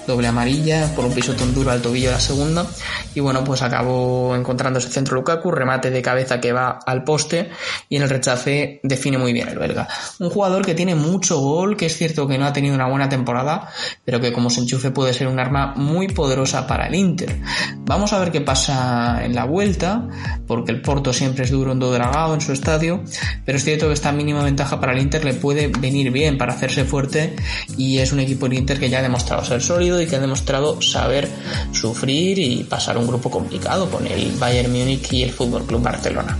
[0.05, 2.65] doble amarilla por un pisotón duro al tobillo de la segunda.
[3.13, 7.49] Y bueno pues acabó encontrando ese centro Lukaku remate de cabeza que va al poste
[7.89, 9.87] y en el rechace define muy bien el belga.
[10.19, 13.09] Un jugador que tiene mucho gol que es cierto que no ha tenido una buena
[13.09, 13.69] temporada
[14.05, 17.37] pero que como se enchufe puede ser un arma muy poderosa para el Inter.
[17.79, 20.07] Vamos a ver qué pasa en la vuelta
[20.45, 23.03] porque el Porto siempre es duro en Dragao en su estadio
[23.45, 26.53] pero es cierto que esta mínima ventaja para el Inter le puede venir bien para
[26.53, 27.35] hacerse fuerte
[27.77, 30.19] y es un equipo del Inter que ya ha demostrado ser sólido y que ha
[30.19, 31.29] demostrado saber
[31.71, 36.37] sufrir y pasar un grupo complicado con el Bayern Múnich y el Fútbol Club Barcelona.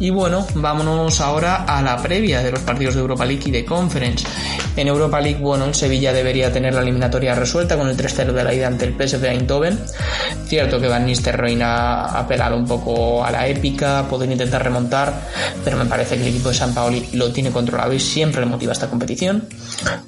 [0.00, 3.64] Y bueno, vámonos ahora a la previa de los partidos de Europa League y de
[3.64, 4.26] Conference.
[4.76, 8.44] En Europa League, bueno, el Sevilla debería tener la eliminatoria resuelta con el 3-0 de
[8.44, 9.78] la ida ante el PSV Eindhoven.
[10.46, 15.28] Cierto que Van Nistelrooy ha apelado un poco a la épica, poder intentar remontar,
[15.64, 18.46] pero me parece que el equipo de San Paoli lo tiene controlado y siempre le
[18.46, 19.48] motiva esta competición.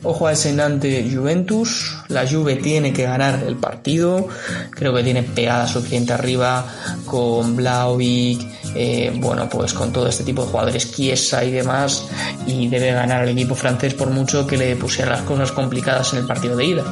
[0.02, 2.24] Ojo al Senante Juventus, la
[2.62, 4.26] Tiene que ganar el partido,
[4.70, 6.64] creo que tiene pegada suficiente arriba
[7.06, 12.06] con Blauvik, eh, bueno, pues con todo este tipo de jugadores, Chiesa y demás,
[12.46, 16.20] y debe ganar el equipo francés por mucho que le pusiera las cosas complicadas en
[16.20, 16.84] el partido de ida.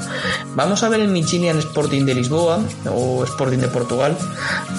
[0.54, 4.16] Vamos a ver el Michilian Sporting de Lisboa o Sporting de Portugal.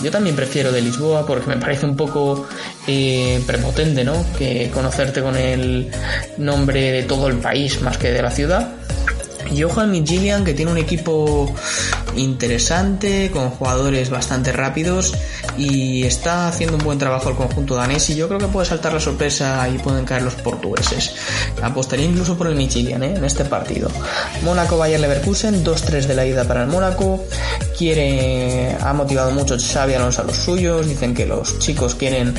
[0.03, 2.47] Yo también prefiero de Lisboa porque me parece un poco
[2.87, 4.25] eh, prepotente, ¿no?
[4.37, 5.89] Que conocerte con el
[6.37, 8.79] nombre de todo el país más que de la ciudad.
[9.49, 11.51] Al Gillian que tiene un equipo
[12.15, 15.13] interesante, con jugadores bastante rápidos
[15.57, 18.93] y está haciendo un buen trabajo el conjunto danés y yo creo que puede saltar
[18.93, 21.15] la sorpresa y pueden caer los portugueses.
[21.61, 23.13] Apostaría incluso por el Michilian ¿eh?
[23.15, 23.89] en este partido.
[24.43, 27.23] Mónaco Bayer Leverkusen, 2-3 de la ida para el Mónaco.
[27.77, 32.33] Quiere, ha motivado mucho Xavi Alonso a los suyos, dicen que los chicos quieren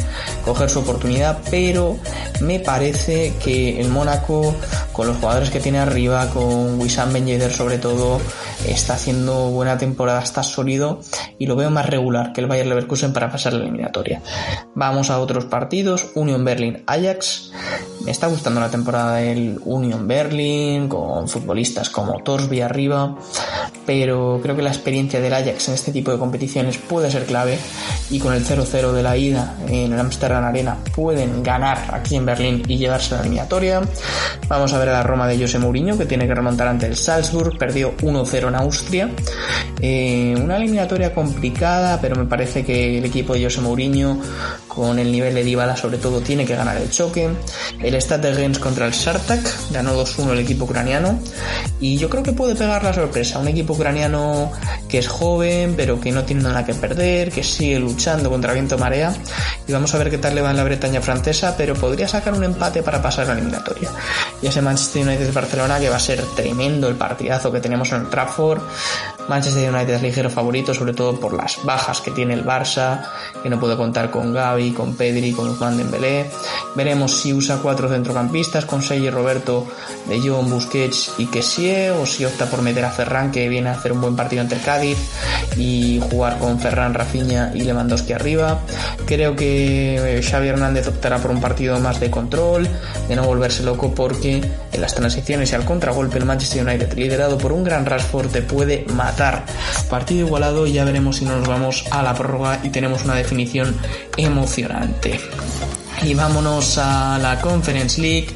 [0.45, 1.99] coger su oportunidad, pero
[2.41, 4.55] me parece que el Mónaco,
[4.93, 8.21] con los jugadores que tiene arriba, con Wissam Ben Yedder sobre todo,
[8.67, 11.01] está haciendo buena temporada, está sólido
[11.39, 14.21] y lo veo más regular que el Bayer Leverkusen para pasar la eliminatoria.
[14.75, 17.53] Vamos a otros partidos, Union Berlin Ajax,
[18.05, 23.17] Me está gustando la temporada del Union Berlin, con futbolistas como Torsby arriba,
[23.87, 27.59] pero creo que la experiencia del Ajax en este tipo de competiciones puede ser clave
[28.11, 32.27] y con el 0-0 de la ida en el Amsterdam Arena pueden ganar aquí en
[32.27, 33.81] Berlín y llevarse la eliminatoria.
[34.49, 37.59] Vamos a ver a la Roma de José Mourinho que tiene que remontar ante Salzburg,
[37.59, 39.11] perdió 1-0 en Austria.
[39.81, 44.21] Eh, una eliminatoria complicada, pero me parece que el equipo de José Mourinho
[44.69, 47.29] con el nivel de Dybala sobre todo tiene que ganar el choque.
[47.83, 51.19] El Stade de contra el Shartak, ganó 2-1 el equipo ucraniano
[51.81, 54.53] y yo creo que puede pegar la sorpresa, un equipo ucraniano
[54.89, 58.79] que es joven pero que no tiene nada que perder, que sigue luchando contra viento
[58.79, 59.15] marea
[59.67, 62.35] y vamos a ver qué tal le va en la Bretaña francesa, pero podría sacar
[62.35, 63.89] un empate para pasar la eliminatoria.
[64.43, 68.03] Y ese Manchester United Barcelona que va a ser tremendo el partidazo que tenemos en
[68.03, 68.61] el Trafford.
[69.29, 73.05] Manchester United es ligero favorito, sobre todo por las bajas que tiene el Barça,
[73.43, 76.29] que no puede contar con Gaby, con Pedri, con Juan Dembélé.
[76.75, 79.69] Veremos si usa cuatro centrocampistas con Sergi Roberto,
[80.09, 83.73] De Jong, Busquets y Kessie, o si opta por meter a Ferran, que viene a
[83.73, 84.99] hacer un buen partido ante el Cádiz,
[85.57, 88.61] y jugar con Ferran, Rafinha y Lewandowski arriba.
[89.07, 92.69] Creo que Xavi Hernández optará por un partido más de control,
[93.09, 97.39] de no volverse loco, porque en las transiciones y al contragolpe el Manchester United, liderado
[97.39, 99.45] por un gran Rashford, te puede matar.
[99.89, 103.77] Partido igualado ya veremos si nos vamos a la prórroga y tenemos una definición
[104.17, 105.19] emocionante.
[106.03, 108.29] Y vámonos a la Conference League,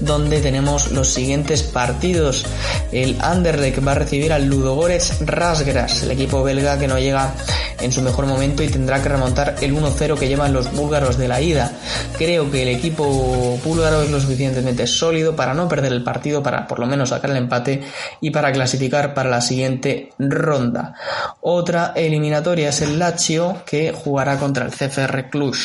[0.00, 2.44] donde tenemos los siguientes partidos.
[2.92, 7.32] El Anderlecht va a recibir al Ludogorets Rasgras, el equipo belga que no llega
[7.80, 11.28] en su mejor momento y tendrá que remontar el 1-0 que llevan los búlgaros de
[11.28, 11.72] la ida.
[12.16, 16.66] Creo que el equipo búlgaro es lo suficientemente sólido para no perder el partido, para
[16.66, 17.82] por lo menos sacar el empate
[18.20, 20.94] y para clasificar para la siguiente ronda.
[21.40, 25.56] Otra eliminatoria es el Lazio que jugará contra el CFR Cluj.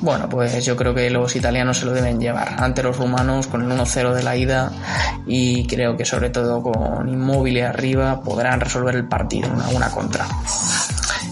[0.00, 3.62] Bueno, pues yo creo que los italianos se lo deben llevar ante los rumanos con
[3.62, 4.72] el 1-0 de la ida
[5.26, 10.26] y creo que sobre todo con Inmóvil arriba podrán resolver el partido, una, una contra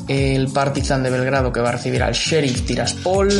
[0.08, 3.30] el Partizan de Belgrado que va a recibir al Sheriff Tiraspol,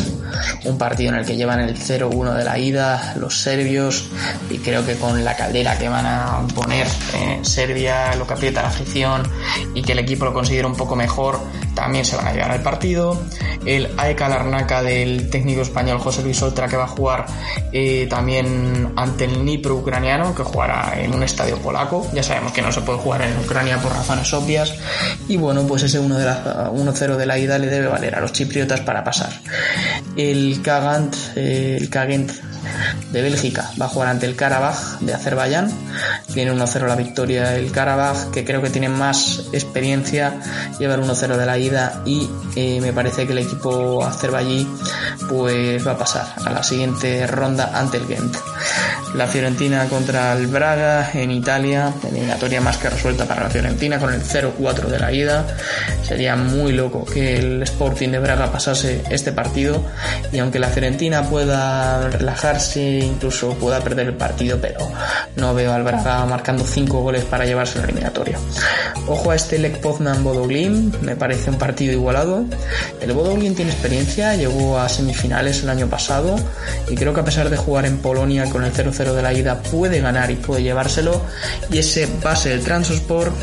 [0.64, 4.05] un partido en el que llevan el 0-1 de la ida los serbios
[4.50, 8.62] y creo que con la caldera que van a poner en Serbia, lo que aprieta
[8.62, 9.22] la afición
[9.74, 11.40] y que el equipo lo considera un poco mejor,
[11.74, 13.20] también se van a llevar al partido.
[13.64, 17.27] El AEK Larnaca del técnico español José Luis Oltra que va a jugar
[17.72, 22.07] eh, también ante el Nipro ucraniano que jugará en un estadio polaco.
[22.12, 24.74] Ya sabemos que no se puede jugar en Ucrania por razones obvias
[25.29, 28.20] y bueno, pues ese uno de la 1-0 de la ida le debe valer a
[28.20, 29.30] los chipriotas para pasar.
[30.16, 32.30] El Kagant, eh, el Kagent
[33.12, 35.70] de Bélgica va a jugar ante el Karabaj de Azerbaiyán.
[36.33, 40.40] Tiene 1-0 la victoria el Karabaj, que creo que tiene más experiencia,
[40.79, 44.66] lleva el 1-0 de la ida y eh, me parece que el equipo azerbaiyí
[45.29, 48.37] pues va a pasar a la siguiente ronda ante el Gent.
[49.14, 54.12] La Fiorentina contra el Braga en Italia, eliminatoria más que resuelta para la Fiorentina con
[54.12, 55.46] el 0-4 de la ida.
[56.03, 59.85] Sería muy loco que el Sporting de Braga pasase este partido
[60.33, 62.09] y aunque la Fiorentina pueda
[62.54, 64.78] relajarse, incluso pueda perder el partido, pero
[65.36, 68.38] no veo al Braga marcando 5 goles para llevarse la eliminatoria.
[69.08, 72.44] Ojo a este Lech Poznan Bodoglin, me parece un partido igualado.
[73.00, 76.36] El Bodoglin tiene experiencia, llegó a semifinales el año pasado
[76.88, 79.60] y creo que a pesar de jugar en Polonia con el 0-0 de la ida
[79.60, 81.20] puede ganar y puede llevárselo
[81.70, 83.34] y ese base del Transport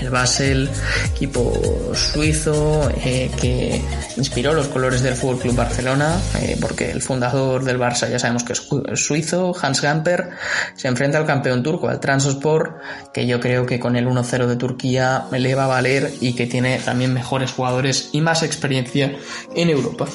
[0.00, 0.68] el Basel,
[1.14, 3.80] equipo suizo eh, que
[4.16, 8.44] inspiró los colores del Fútbol Club Barcelona, eh, porque el fundador del Barça ya sabemos
[8.44, 10.30] que es suizo, Hans Gamper,
[10.76, 12.80] se enfrenta al campeón turco, al Transport,
[13.12, 16.46] que yo creo que con el 1-0 de Turquía le va a valer y que
[16.46, 19.12] tiene también mejores jugadores y más experiencia
[19.54, 20.06] en Europa.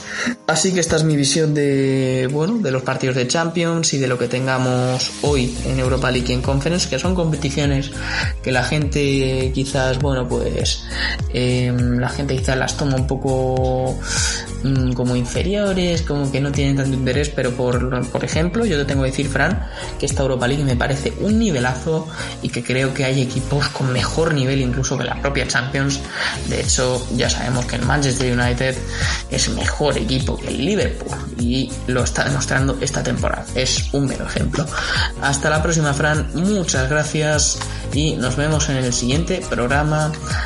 [0.47, 4.07] Así que esta es mi visión de bueno de los partidos de Champions y de
[4.07, 7.91] lo que tengamos hoy en Europa League y en Conference, que son competiciones
[8.43, 10.83] que la gente quizá bueno, pues
[11.33, 13.97] em, la gente quizás las toma un poco
[14.63, 18.85] mm, como inferiores, como que no tienen tanto interés, pero por, por ejemplo, yo te
[18.85, 19.67] tengo que decir, Fran,
[19.99, 22.07] que esta Europa League me parece un nivelazo
[22.41, 25.99] y que creo que hay equipos con mejor nivel incluso que la propia Champions.
[26.49, 28.75] De hecho, ya sabemos que el Manchester United
[29.29, 33.45] es mejor equipo que el Liverpool y lo está demostrando esta temporada.
[33.55, 34.65] Es un mero ejemplo.
[35.21, 36.29] Hasta la próxima, Fran.
[36.33, 37.59] Muchas gracias
[37.93, 39.64] y nos vemos en el siguiente programa.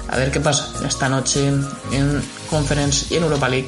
[0.07, 1.47] A ver qué pasa esta noche
[1.91, 3.67] en Conference y en Europa League.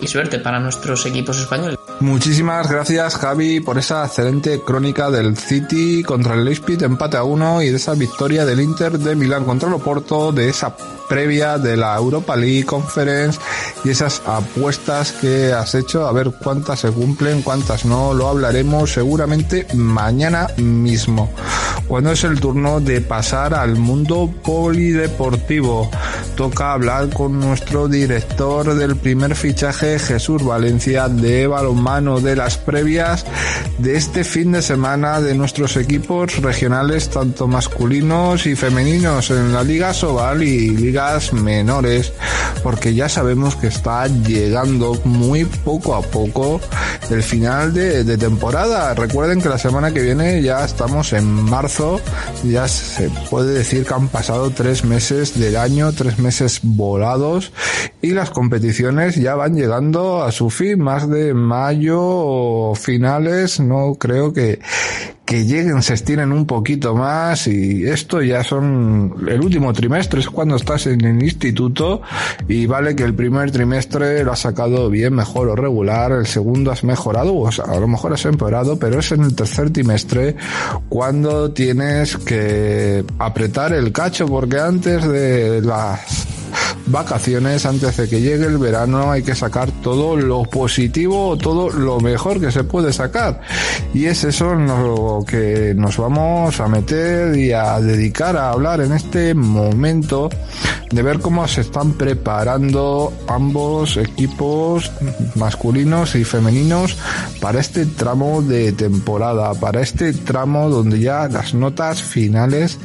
[0.00, 1.78] Y suerte para nuestros equipos españoles.
[2.00, 7.60] Muchísimas gracias Javi por esa excelente crónica del City contra el Leipzig empate a uno
[7.60, 10.76] y de esa victoria del Inter de Milán contra el Oporto, de esa
[11.08, 13.40] previa de la Europa League Conference
[13.84, 18.92] y esas apuestas que has hecho, a ver cuántas se cumplen, cuántas no, lo hablaremos
[18.92, 21.32] seguramente mañana mismo,
[21.88, 25.90] cuando es el turno de pasar al mundo polideportivo.
[26.36, 33.24] Toca hablar con nuestro director del primer fichaje, Jesús Valencia, de balonmano de las previas
[33.78, 39.62] de este fin de semana de nuestros equipos regionales, tanto masculinos y femeninos, en la
[39.62, 42.12] Liga Sobal y ligas menores,
[42.62, 46.60] porque ya sabemos que está llegando muy poco a poco
[47.10, 48.94] el final de, de temporada.
[48.94, 52.00] Recuerden que la semana que viene ya estamos en marzo,
[52.42, 57.52] ya se puede decir que han pasado tres meses del año, tres meses volados
[58.02, 63.94] y las competiciones ya van llegando a su fin, más de mayo o finales, no
[63.94, 64.60] creo que,
[65.28, 70.30] que lleguen, se estiren un poquito más y esto ya son el último trimestre, es
[70.30, 72.00] cuando estás en el instituto
[72.48, 76.70] y vale que el primer trimestre lo has sacado bien, mejor o regular, el segundo
[76.70, 80.34] has mejorado o sea, a lo mejor has empeorado, pero es en el tercer trimestre
[80.88, 86.27] cuando tienes que apretar el cacho porque antes de las
[86.90, 92.00] vacaciones, antes de que llegue el verano, hay que sacar todo lo positivo, todo lo
[92.00, 93.40] mejor que se puede sacar.
[93.94, 98.92] Y es eso lo que nos vamos a meter y a dedicar a hablar en
[98.92, 100.28] este momento
[100.90, 104.90] de ver cómo se están preparando ambos equipos
[105.34, 106.96] masculinos y femeninos
[107.40, 112.78] para este tramo de temporada, para este tramo donde ya las notas finales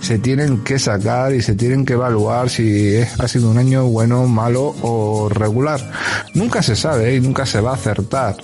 [0.00, 4.26] se tienen que sacar y se tienen que evaluar si ha sido un año bueno,
[4.26, 5.80] malo o regular.
[6.34, 8.36] Nunca se sabe y nunca se va a acertar.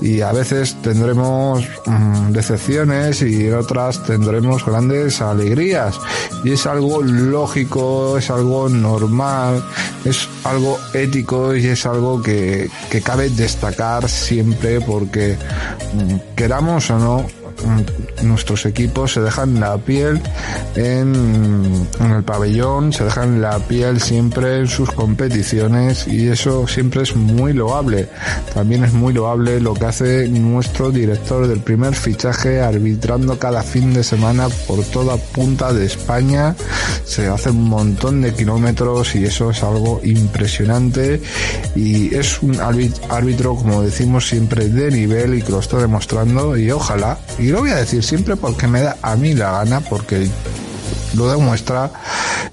[0.00, 5.98] Y a veces tendremos mmm, decepciones y en otras tendremos grandes alegrías.
[6.44, 9.64] Y es algo lógico, es algo normal,
[10.04, 15.36] es algo ético y es algo que, que cabe destacar siempre porque
[15.94, 17.26] mmm, queramos o no,
[18.22, 20.20] nuestros equipos se dejan la piel
[20.74, 27.02] en, en, el pabellón, se dejan la piel siempre en sus competiciones y eso siempre
[27.02, 28.08] es muy loable.
[28.52, 33.92] También es muy loable lo que hace nuestro director del primer fichaje arbitrando cada fin
[33.92, 36.54] de semana por toda punta de España.
[37.04, 41.20] Se hace un montón de kilómetros y eso es algo impresionante
[41.74, 46.70] y es un árbitro, como decimos siempre, de nivel y que lo está demostrando y
[46.70, 47.18] ojalá
[47.48, 50.28] lo voy a decir siempre porque me da a mí la gana, porque
[51.14, 51.90] lo demuestra,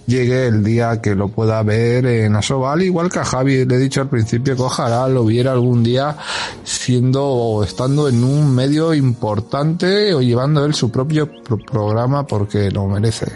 [0.06, 3.80] llegue el día que lo pueda ver en Asobal, igual que a Javi, le he
[3.80, 6.18] dicho al principio que ojalá lo viera algún día
[6.64, 12.72] siendo o estando en un medio importante o llevando él su propio pro programa porque
[12.72, 13.28] lo merece.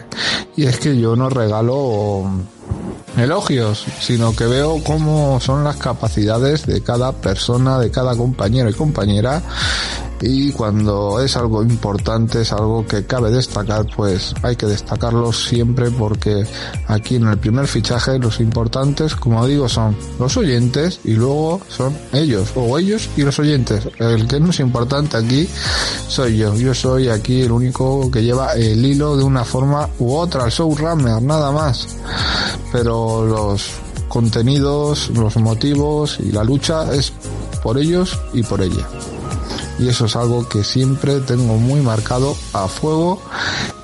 [0.56, 2.24] Y es que yo no regalo
[3.18, 8.74] elogios, sino que veo cómo son las capacidades de cada persona, de cada compañero y
[8.74, 9.42] compañera
[10.22, 15.92] y cuando es algo importante, es algo que cabe destacar, pues hay que destacarlo siempre
[15.92, 16.46] porque
[16.88, 21.98] aquí en el primer fichaje los importantes, como digo, son los oyentes y luego son
[22.14, 23.88] ellos, o ellos y los oyentes.
[24.00, 25.48] El que no es importante aquí
[26.08, 26.56] soy yo.
[26.56, 30.52] Yo soy aquí el único que lleva el hilo de una forma u otra, el
[30.52, 31.88] showrunner, nada más.
[32.72, 33.70] Pero los
[34.08, 37.12] contenidos, los motivos y la lucha es
[37.62, 38.88] por ellos y por ella
[39.80, 43.22] y eso es algo que siempre tengo muy marcado a fuego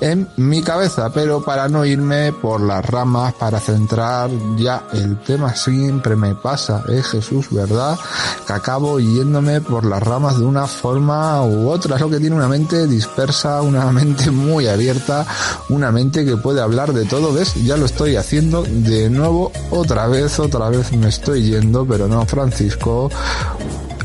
[0.00, 5.54] en mi cabeza, pero para no irme por las ramas, para centrar ya el tema
[5.54, 7.98] siempre me pasa, eh Jesús, ¿verdad?
[8.46, 12.36] Que acabo yéndome por las ramas de una forma u otra, es lo que tiene
[12.36, 15.26] una mente dispersa, una mente muy abierta,
[15.68, 17.54] una mente que puede hablar de todo, ¿ves?
[17.64, 22.24] Ya lo estoy haciendo de nuevo, otra vez, otra vez me estoy yendo, pero no,
[22.26, 23.10] Francisco,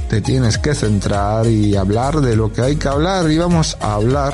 [0.10, 3.96] te tienes que centrar y hablar de lo que hay que hablar y vamos a
[3.96, 4.34] hablar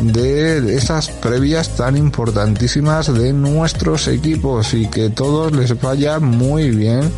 [0.00, 7.10] de esas previas tan importantísimas de nuestros equipos y que todos les vaya muy bien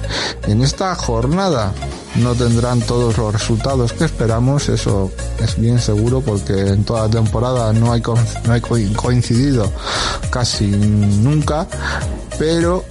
[0.47, 1.73] en esta jornada.
[2.17, 7.11] No tendrán todos los resultados que esperamos, eso es bien seguro porque en toda la
[7.11, 8.03] temporada no hay,
[8.45, 9.71] no hay coincidido
[10.31, 11.67] casi nunca,
[12.39, 12.85] pero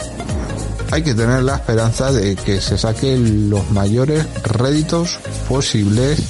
[0.91, 6.21] hay que tener la esperanza de que se saquen los mayores réditos posibles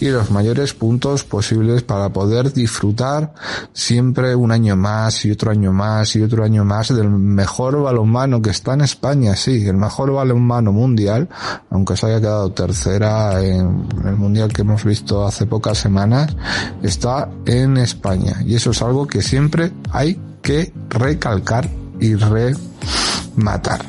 [0.00, 3.34] y los mayores puntos posibles para poder disfrutar
[3.72, 8.40] siempre un año más y otro año más y otro año más del mejor balonmano
[8.40, 11.28] que está en España, sí, el mejor balonmano mundial,
[11.70, 16.34] aunque se haya quedado tercera en el mundial que hemos visto hace pocas semanas,
[16.82, 18.42] está en España.
[18.44, 21.68] Y eso es algo que siempre hay que recalcar
[22.00, 22.14] y
[23.36, 23.84] rematar.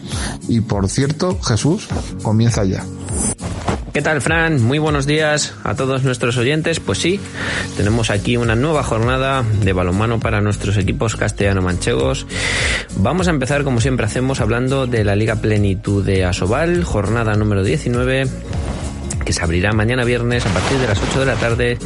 [0.47, 1.87] Y por cierto, Jesús,
[2.21, 2.83] comienza ya.
[3.93, 4.61] ¿Qué tal, Fran?
[4.61, 6.79] Muy buenos días a todos nuestros oyentes.
[6.79, 7.19] Pues sí,
[7.77, 12.27] tenemos aquí una nueva jornada de balonmano para nuestros equipos castellano-manchegos.
[12.97, 17.63] Vamos a empezar, como siempre hacemos, hablando de la Liga Plenitud de Asobal, jornada número
[17.63, 18.27] 19
[19.27, 21.77] que se abrirá mañana viernes a partir de las 8 de la tarde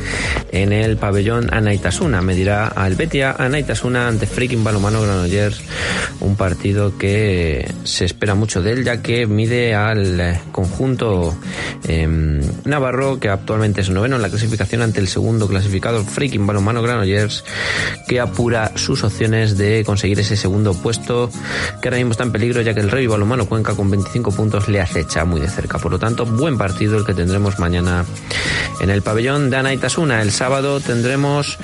[0.52, 2.22] en el pabellón Anaitasuna.
[2.22, 5.60] Medirá al Betia Anaitasuna ante Freaking Balomano Granollers,
[6.20, 11.36] un partido que se espera mucho de él ya que mide al conjunto
[11.88, 16.84] em, navarro que actualmente es noveno en la clasificación ante el segundo clasificado Freaking Balomano
[16.84, 17.44] Granollers
[18.08, 21.32] que apura sus opciones de conseguir ese segundo puesto
[21.82, 24.68] que ahora mismo está en peligro ya que el Rey Balomano Cuenca con 25 puntos
[24.68, 25.80] le acecha muy de cerca.
[25.80, 28.04] Por lo tanto, buen partido el que tendrá tendremos mañana
[28.82, 30.22] en el pabellón de Anaitasuna.
[30.22, 31.58] El sábado tendremos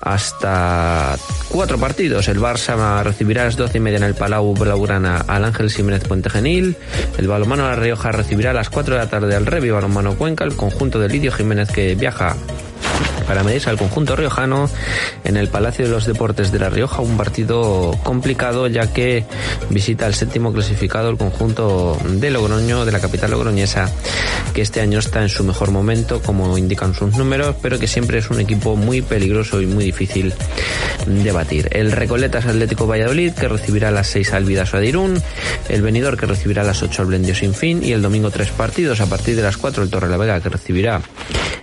[0.00, 1.16] hasta
[1.48, 2.28] cuatro partidos.
[2.28, 6.04] El Barça recibirá a las doce y media en el Palau Blaugrana al Ángel Jiménez
[6.04, 6.76] Puente Genil.
[7.18, 10.44] El Balomano La Rioja recibirá a las cuatro de la tarde al Revi Balomano Cuenca.
[10.44, 12.36] El conjunto de Lidio Jiménez que viaja
[13.30, 14.68] para medirse al conjunto riojano
[15.22, 19.24] en el Palacio de los Deportes de La Rioja, un partido complicado ya que
[19.68, 23.88] visita el séptimo clasificado el conjunto de Logroño, de la capital logroñesa,
[24.52, 28.18] que este año está en su mejor momento, como indican sus números, pero que siempre
[28.18, 30.34] es un equipo muy peligroso y muy difícil
[31.06, 31.68] de batir.
[31.70, 35.22] El Recoletas Atlético Valladolid, que recibirá las 6 al Vidaso Adirún,
[35.68, 39.00] el Venidor, que recibirá las 8 al Blendio Sin Fin, y el domingo tres partidos,
[39.00, 41.00] a partir de las 4 el Torre la Vega, que recibirá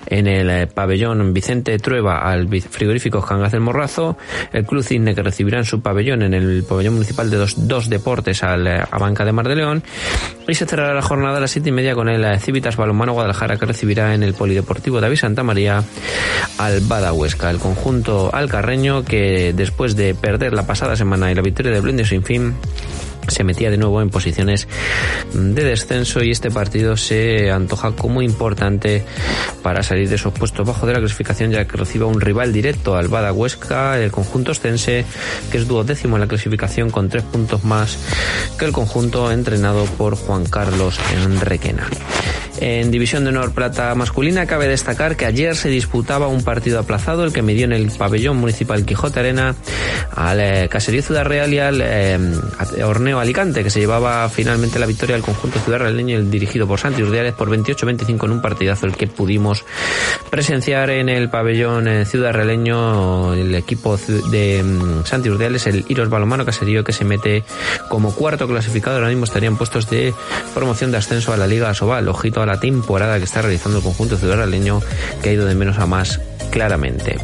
[0.09, 4.17] en el eh, pabellón Vicente Trueba al frigorífico Cangas del Morrazo,
[4.51, 7.89] el Club Cisne que recibirá en su pabellón en el pabellón municipal de dos, dos
[7.89, 9.83] deportes al, eh, a Banca de Mar de León.
[10.47, 13.13] Y se cerrará la jornada a las siete y media con el eh, Civitas Balonmano
[13.13, 15.83] Guadalajara que recibirá en el Polideportivo David Santa María
[16.57, 21.71] al Badahuesca, el conjunto alcarreño que después de perder la pasada semana y la victoria
[21.71, 22.55] de Blendes sin fin
[23.27, 24.67] se metía de nuevo en posiciones
[25.33, 29.03] de descenso y este partido se antoja como importante
[29.63, 32.95] para salir de esos puestos bajo de la clasificación ya que reciba un rival directo
[32.95, 35.05] al Bada Huesca, el conjunto ostense
[35.51, 37.97] que es duodécimo en la clasificación con tres puntos más
[38.57, 41.87] que el conjunto entrenado por Juan Carlos Enrequena.
[42.59, 47.23] En División de Honor Plata masculina cabe destacar que ayer se disputaba un partido aplazado,
[47.23, 49.55] el que midió en el pabellón municipal Quijote Arena
[50.15, 52.17] al eh, Caserío Ciudad Real y al eh,
[53.19, 57.49] Alicante, que se llevaba finalmente la victoria del conjunto Ciudad dirigido por Santi Urdiales por
[57.49, 59.65] 28-25 en un partidazo el que pudimos
[60.29, 66.09] presenciar en el pabellón eh, Ciudad Realeño el equipo de mm, Santi Urdiales, el Iros
[66.09, 67.43] Balomano Caserío que se mete
[67.89, 70.13] como cuarto clasificado, ahora mismo estarían puestos de
[70.53, 73.83] promoción de ascenso a la Liga Sobal, ojito a la temporada que está realizando el
[73.83, 74.81] conjunto ciudadaleño
[75.21, 76.19] que ha ido de menos a más
[76.51, 77.17] claramente.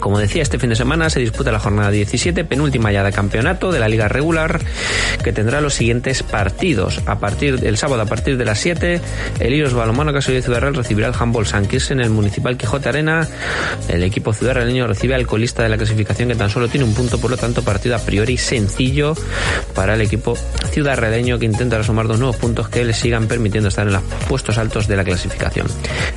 [0.00, 3.72] Como decía, este fin de semana se disputa la jornada 17, penúltima ya de campeonato
[3.72, 4.60] de la liga regular,
[5.22, 7.00] que tendrá los siguientes partidos.
[7.06, 9.00] A partir del sábado, a partir de las 7,
[9.40, 13.26] el Iros Balomano Caso de Ciudad recibirá el Handball San en el Municipal Quijote Arena.
[13.88, 16.94] El equipo ciudad ciudadaleño recibe al colista de la clasificación que tan solo tiene un
[16.94, 19.14] punto, por lo tanto, partido a priori sencillo
[19.74, 20.36] para el equipo
[20.70, 24.02] ciudad ciudadreño que intenta sumar dos nuevos puntos que le sigan permitiendo estar en los
[24.28, 25.66] puestos altos de la clasificación.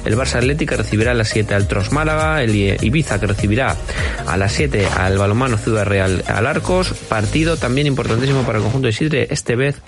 [0.06, 3.66] El Barça Atlético recibirá a las 7 al Tros Málaga, el Ibiza que recibirá
[4.28, 6.93] a las 7 al balomano Ciudad Real al Arcos.
[7.09, 9.82] Partido también importantísimo para el conjunto de Sidre, este vez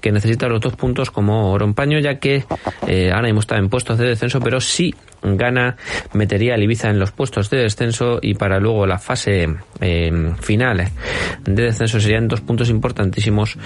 [0.00, 2.44] que necesita los dos puntos como oro en paño, ya que
[2.86, 5.76] eh, ahora mismo está en puestos de descenso, pero si gana,
[6.14, 9.48] metería al Ibiza en los puestos de descenso y para luego la fase
[9.80, 10.88] eh, final
[11.44, 13.58] de descenso serían dos puntos importantísimos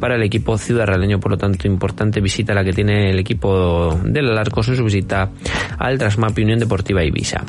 [0.00, 4.00] para el equipo ciudad realeño, por lo tanto importante visita la que tiene el equipo
[4.04, 5.30] del Arcos en su visita
[5.78, 7.44] al Trasmap Unión Deportiva Ibiza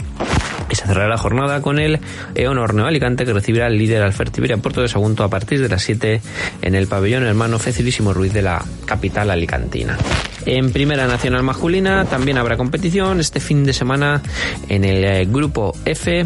[0.70, 1.99] y se cerrará la jornada con el
[2.36, 5.84] Eon Alicante que recibirá al líder al Fertiberia Puerto de Sagunto a partir de las
[5.84, 6.22] 7
[6.62, 9.97] en el pabellón hermano Facilísimo Ruiz de la capital alicantina.
[10.45, 14.22] En Primera Nacional Masculina también habrá competición este fin de semana
[14.68, 16.26] en el eh, grupo F.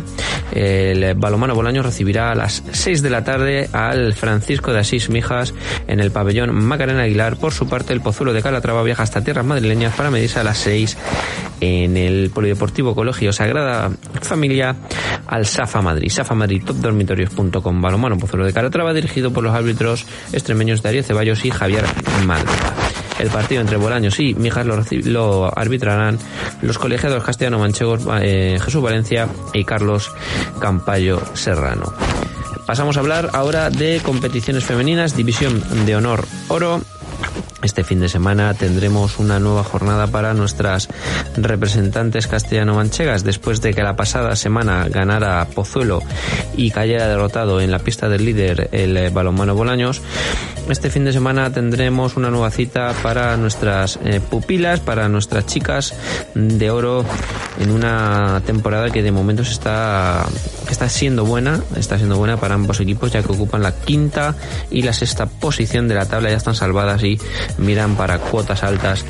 [0.51, 5.53] El balomano Bolaño recibirá a las 6 de la tarde al Francisco de Asís Mijas
[5.87, 7.37] en el pabellón Macarena Aguilar.
[7.37, 10.57] Por su parte, el Pozuelo de Calatrava viaja hasta tierras madrileñas para medirse a las
[10.59, 10.97] 6
[11.59, 13.91] en el Polideportivo Colegio Sagrada
[14.21, 14.75] Familia
[15.25, 16.09] al Safa Madrid.
[16.09, 21.51] Safa Madrid, topdormitorios.com, balomano Pozuelo de Calatrava, dirigido por los árbitros extremeños Darío Ceballos y
[21.51, 21.85] Javier
[22.25, 22.49] Madrid.
[23.19, 26.19] El partido entre Bolaños y Mijas lo, lo arbitrarán
[26.61, 30.11] los colegiados castellano-manchegos eh, Jesús Valencia y Carlos
[30.59, 31.93] Campayo Serrano.
[32.65, 36.81] Pasamos a hablar ahora de competiciones femeninas, División de Honor Oro.
[37.67, 40.87] Este fin de semana tendremos una nueva jornada para nuestras
[41.35, 46.01] representantes castellano-manchegas después de que la pasada semana ganara Pozuelo
[46.55, 50.01] y cayera derrotado en la pista del líder el balonmano Bolaños.
[50.69, 55.93] Este fin de semana tendremos una nueva cita para nuestras eh, pupilas, para nuestras chicas
[56.35, 57.03] de oro
[57.59, 60.25] en una temporada que de momento está
[60.69, 64.35] está siendo buena, está siendo buena para ambos equipos ya que ocupan la quinta
[64.69, 67.17] y la sexta posición de la tabla, ya están salvadas y
[67.57, 69.05] miran para cuotas altas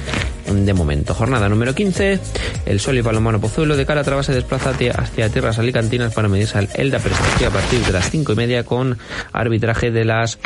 [0.47, 1.13] de momento.
[1.13, 2.19] Jornada número 15,
[2.65, 6.69] el Sol y Palomano Pozuelo de Calatrava se desplaza hacia tierras alicantinas para medirse al
[6.73, 8.97] Elda Prestigio a partir de las cinco y media con
[9.33, 10.39] arbitraje de las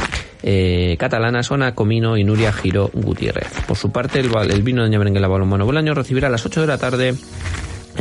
[0.44, 3.50] eh, catalanas Ona Comino y Nuria Giro Gutiérrez.
[3.68, 6.78] Por su parte, el, vino de Ñabrenguela Balonmano Bolaño recibirá a las 8 de la
[6.78, 7.16] tarde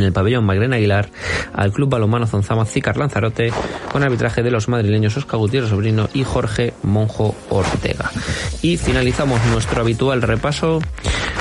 [0.00, 1.10] en el pabellón Magrena Aguilar
[1.54, 3.52] al Club Balomano Zonzama Zicar Lanzarote
[3.92, 8.10] con arbitraje de los madrileños Oscar Gutiérrez Sobrino y Jorge Monjo Ortega.
[8.62, 10.80] Y finalizamos nuestro habitual repaso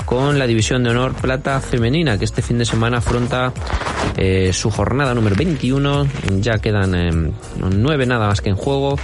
[0.06, 3.54] con la División de Honor Plata Femenina que este fin de semana afronta
[4.18, 6.08] eh, su jornada número 21.
[6.40, 8.98] Ya quedan eh, nueve nada más que en juego.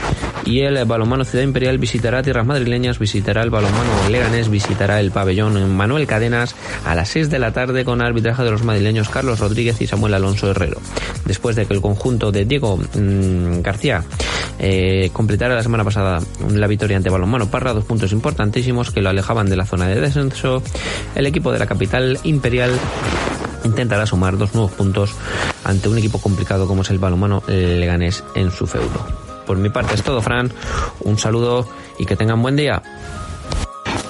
[0.46, 5.76] Y el balonmano Ciudad Imperial visitará tierras madrileñas, visitará el balonmano Leganés, visitará el pabellón
[5.76, 9.80] Manuel Cadenas a las 6 de la tarde con arbitraje de los madrileños Carlos Rodríguez
[9.82, 10.80] y Samuel Alonso Herrero.
[11.26, 14.04] Después de que el conjunto de Diego mm, García
[14.58, 16.20] eh, completara la semana pasada
[16.50, 20.02] la victoria ante Balonmano Parra, dos puntos importantísimos que lo alejaban de la zona de
[20.02, 20.64] descenso,
[21.14, 22.72] el equipo de la capital imperial
[23.64, 25.14] intentará sumar dos nuevos puntos
[25.64, 29.06] ante un equipo complicado como es el balonmano Leganés en su feudo.
[29.46, 30.52] Por mi parte es todo, Fran.
[31.02, 31.68] Un saludo
[32.00, 32.82] y que tengan buen día.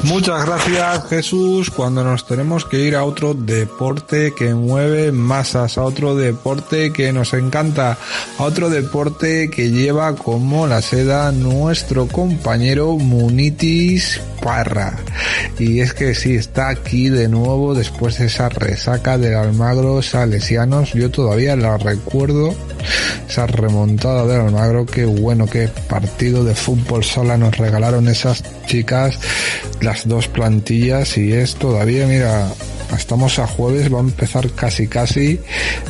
[0.03, 5.83] Muchas gracias Jesús cuando nos tenemos que ir a otro deporte que mueve masas, a
[5.83, 7.97] otro deporte que nos encanta,
[8.37, 14.95] a otro deporte que lleva como la seda nuestro compañero Munitis Parra.
[15.57, 20.93] Y es que sí, está aquí de nuevo después de esa resaca del Almagro Salesianos.
[20.93, 22.53] Yo todavía la recuerdo,
[23.27, 24.85] esa remontada del Almagro.
[24.85, 29.19] Qué bueno, qué partido de fútbol sola nos regalaron esas chicas,
[30.05, 31.17] dos plantillas.
[31.17, 32.51] Y es todavía, mira,
[32.97, 35.39] estamos a jueves, va a empezar casi casi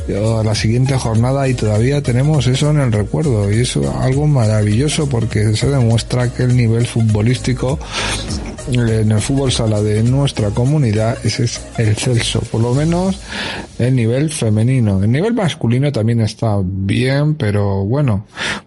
[0.08, 5.56] la siguiente jornada y todavía tenemos eso en el recuerdo y es algo maravilloso porque
[5.56, 7.80] se demuestra que el nivel futbolístico
[8.72, 13.20] en el fútbol sala de nuestra comunidad ese es el Celso, por lo menos
[13.78, 15.04] el nivel femenino.
[15.04, 18.26] El nivel masculino también está bien, pero bueno,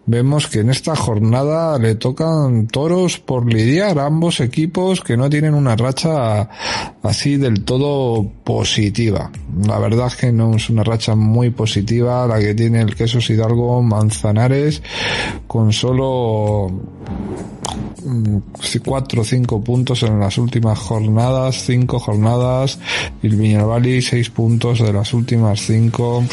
[0.09, 5.55] vemos que en esta jornada le tocan toros por lidiar ambos equipos que no tienen
[5.55, 6.49] una racha
[7.03, 9.31] así del todo positiva.
[9.67, 13.19] La verdad es que no es una racha muy positiva la que tiene el queso
[13.19, 14.83] Hidalgo Manzanares
[15.47, 16.73] con solo
[18.05, 18.39] Mm,
[18.85, 22.79] cuatro o cinco puntos en las últimas jornadas, cinco jornadas,
[23.23, 26.25] y el Viñalbali seis puntos de las últimas cinco,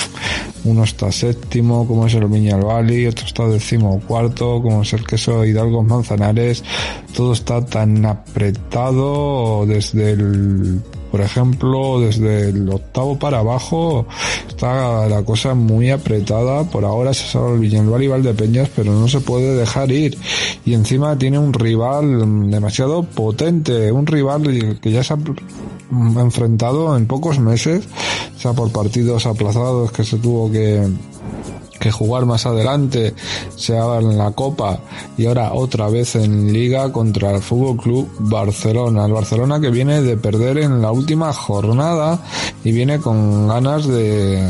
[0.63, 5.43] uno está séptimo, como es el Viñalbali, otro está décimo cuarto, como es el queso
[5.43, 6.63] Hidalgo Manzanares,
[7.15, 10.81] todo está tan apretado desde el
[11.15, 14.05] por ejemplo, desde el octavo para abajo
[14.49, 16.65] está la cosa muy apretada.
[16.65, 20.17] Por ahora se sabe el Villeneuve y Valdepeñas, pero no se puede dejar ir.
[20.65, 25.17] Y encima tiene un rival demasiado potente, un rival que ya se ha
[26.19, 27.85] enfrentado en pocos meses,
[28.37, 30.85] sea por partidos aplazados que se tuvo que
[31.85, 33.13] que jugar más adelante,
[33.55, 34.79] sea en la Copa
[35.19, 39.05] y ahora otra vez en Liga contra el Fútbol Club Barcelona.
[39.05, 42.23] El Barcelona que viene de perder en la última jornada
[42.63, 44.49] y viene con ganas de,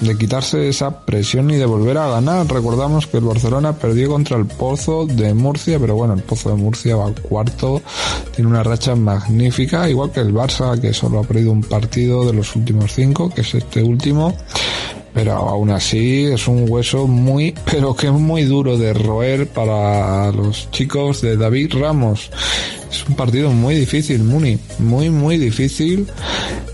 [0.00, 2.48] de quitarse esa presión y de volver a ganar.
[2.48, 6.56] Recordamos que el Barcelona perdió contra el Pozo de Murcia, pero bueno, el Pozo de
[6.56, 7.80] Murcia va cuarto,
[8.34, 12.32] tiene una racha magnífica, igual que el Barça que solo ha perdido un partido de
[12.32, 14.34] los últimos cinco, que es este último
[15.14, 20.30] pero aún así es un hueso muy, pero que es muy duro de roer para
[20.32, 22.30] los chicos de David Ramos.
[22.90, 26.08] Es un partido muy difícil, Muni, muy, muy difícil,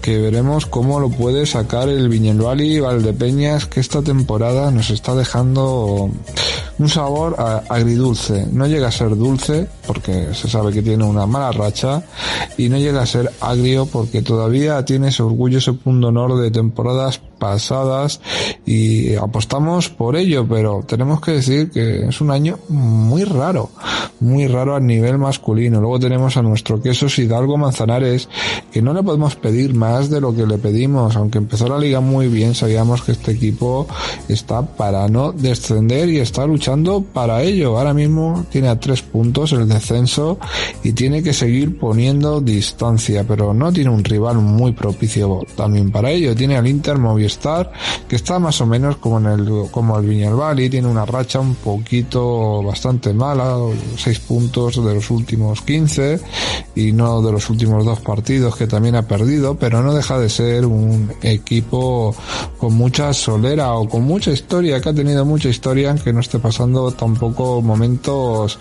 [0.01, 5.15] que veremos cómo lo puede sacar el Viñelvali y Valdepeñas, que esta temporada nos está
[5.15, 6.11] dejando
[6.79, 7.37] un sabor
[7.69, 8.47] agridulce.
[8.53, 12.03] No llega a ser dulce porque se sabe que tiene una mala racha
[12.57, 16.51] y no llega a ser agrio porque todavía tiene ese orgullo, ese punto honor de
[16.51, 18.21] temporadas pasadas
[18.65, 23.71] y apostamos por ello, pero tenemos que decir que es un año muy raro,
[24.21, 25.81] muy raro a nivel masculino.
[25.81, 28.29] Luego tenemos a nuestro queso Hidalgo Manzanares,
[28.73, 32.01] que no le podemos pedir más de lo que le pedimos, aunque empezó la liga
[32.01, 33.87] muy bien, sabíamos que este equipo
[34.29, 37.79] está para no descender y está luchando para ello.
[37.79, 40.39] Ahora mismo tiene a tres puntos el descenso
[40.83, 46.11] y tiene que seguir poniendo distancia, pero no tiene un rival muy propicio también para
[46.11, 46.35] ello.
[46.35, 47.73] Tiene al Inter Movistar,
[48.09, 51.55] que está más o menos como en el, como el Viñalbali, tiene una racha un
[51.57, 53.57] poquito bastante mala,
[54.07, 56.21] seis puntos de los últimos 15
[56.77, 60.29] y no de los últimos dos partidos que también ha perdido, pero no deja de
[60.29, 62.15] ser un equipo
[62.57, 66.39] con mucha solera o con mucha historia, que ha tenido mucha historia, que no esté
[66.39, 68.61] pasando tampoco momentos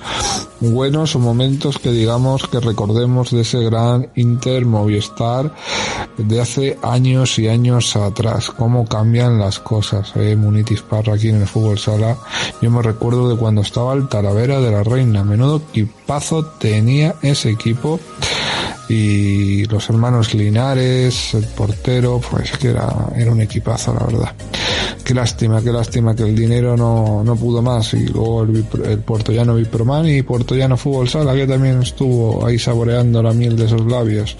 [0.61, 5.53] buenos o momentos que digamos que recordemos de ese gran Inter Movistar
[6.17, 11.41] de hace años y años atrás, cómo cambian las cosas, eh, Munitis Parra aquí en
[11.41, 12.17] el fútbol sala,
[12.61, 17.49] yo me recuerdo de cuando estaba el Talavera de la Reina, menudo equipazo tenía ese
[17.49, 17.99] equipo
[18.87, 24.33] y los hermanos Linares, el portero, pues que era, era un equipazo, la verdad.
[25.03, 28.99] Qué lástima, qué lástima que el dinero no, no pudo más y luego el, el
[28.99, 33.55] Puerto Llano Viproman y Puerto Llano Fútbol Sala que también estuvo ahí saboreando la miel
[33.55, 34.35] de esos labios.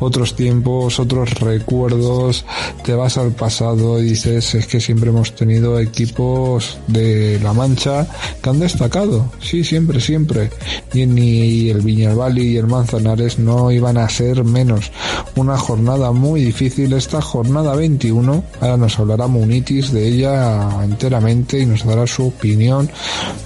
[0.00, 2.44] Otros tiempos, otros recuerdos,
[2.84, 8.06] te vas al pasado y dices es que siempre hemos tenido equipos de La Mancha
[8.42, 10.50] que han destacado, sí, siempre, siempre.
[10.92, 14.90] Y ni el Viñalbali y el Manzanares no iban a ser menos.
[15.36, 21.66] Una jornada muy difícil, esta jornada 21, ahora nos hablará Munitis de ella enteramente y
[21.66, 22.90] nos dará su opinión,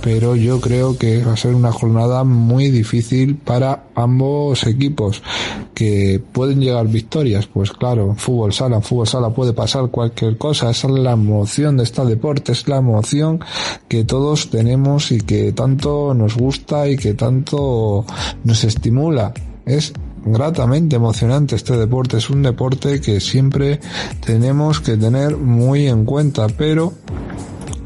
[0.03, 5.23] pero yo creo que va a ser una jornada muy difícil para ambos equipos
[5.75, 10.37] que pueden llegar victorias, pues claro, en fútbol sala, en fútbol sala puede pasar cualquier
[10.39, 13.41] cosa, esa es la emoción de este deporte, es la emoción
[13.89, 18.05] que todos tenemos y que tanto nos gusta y que tanto
[18.45, 19.33] nos estimula.
[19.65, 19.93] Es
[20.25, 22.19] gratamente emocionante este deporte.
[22.19, 23.81] Es un deporte que siempre
[24.25, 26.93] tenemos que tener muy en cuenta, pero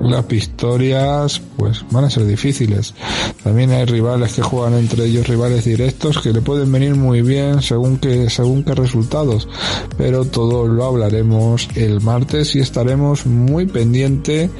[0.00, 2.94] las victorias pues van a ser difíciles.
[3.42, 7.62] También hay rivales que juegan entre ellos rivales directos que le pueden venir muy bien
[7.62, 9.48] según que según qué resultados,
[9.96, 14.50] pero todo lo hablaremos el martes y estaremos muy pendiente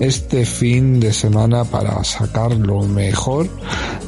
[0.00, 3.48] este fin de semana para sacar lo mejor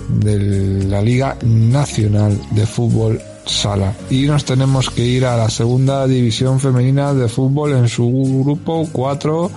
[0.09, 3.95] de la Liga Nacional de Fútbol Sala.
[4.11, 8.89] Y nos tenemos que ir a la segunda división femenina de fútbol en su grupo
[8.93, 9.51] 4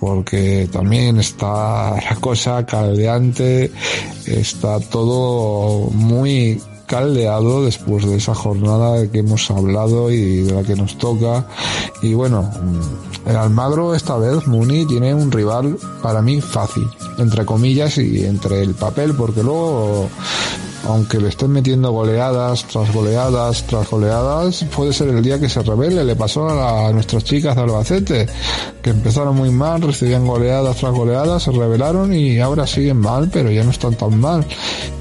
[0.00, 3.70] porque también está la cosa caldeante,
[4.26, 10.74] está todo muy caldeado después de esa jornada que hemos hablado y de la que
[10.74, 11.46] nos toca.
[12.02, 12.50] Y bueno,
[13.26, 16.88] el Almagro esta vez, Muni, tiene un rival para mí fácil,
[17.18, 20.08] entre comillas y entre el papel, porque luego
[20.86, 25.62] aunque le estén metiendo goleadas tras goleadas tras goleadas, puede ser el día que se
[25.62, 26.04] revele.
[26.04, 28.26] Le pasó a, nuestras chicas de Albacete,
[28.82, 33.50] que empezaron muy mal, recibían goleadas tras goleadas, se rebelaron y ahora siguen mal, pero
[33.50, 34.44] ya no están tan mal.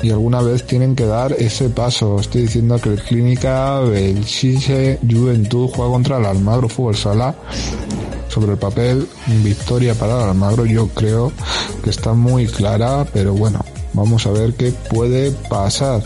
[0.01, 2.19] Y alguna vez tienen que dar ese paso.
[2.19, 7.35] Estoy diciendo que el Clínica, el Chiche Juventud juega contra el Almagro Fútbol Sala
[8.27, 9.07] sobre el papel,
[9.43, 11.31] victoria para el Almagro, yo creo
[11.83, 13.59] que está muy clara, pero bueno,
[13.93, 16.03] Vamos a ver qué puede pasar.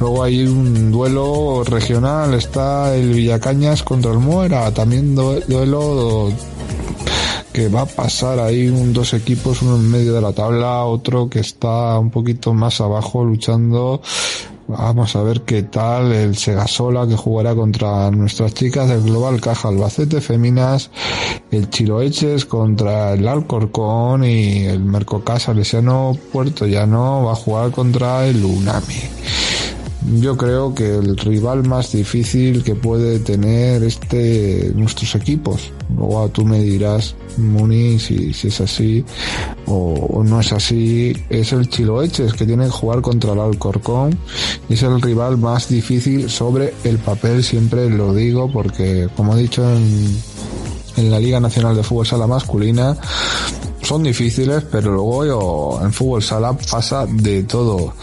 [0.00, 6.32] Luego hay un duelo regional, está el Villacañas contra el Muera, también duelo
[7.52, 11.28] que va a pasar ahí un dos equipos, uno en medio de la tabla, otro
[11.28, 14.00] que está un poquito más abajo luchando
[14.78, 19.68] Vamos a ver qué tal el Segasola que jugará contra nuestras chicas del Global Caja
[19.68, 20.90] Albacete Feminas,
[21.50, 28.26] el Chiloeches contra el Alcorcón y el Mercocasa Salesiano Puerto Llano va a jugar contra
[28.26, 29.02] el Unami
[30.20, 35.70] yo creo que el rival más difícil que puede tener este nuestros equipos.
[35.96, 39.04] Luego tú me dirás, Muni, si, si es así
[39.66, 44.18] o, no es así, es el Chiloeches que tiene que jugar contra el Alcorcón
[44.68, 49.62] es el rival más difícil sobre el papel, siempre lo digo porque como he dicho
[49.68, 50.16] en,
[50.96, 52.96] en la Liga Nacional de Fútbol Sala Masculina,
[53.82, 57.94] son difíciles, pero luego en fútbol sala pasa de todo.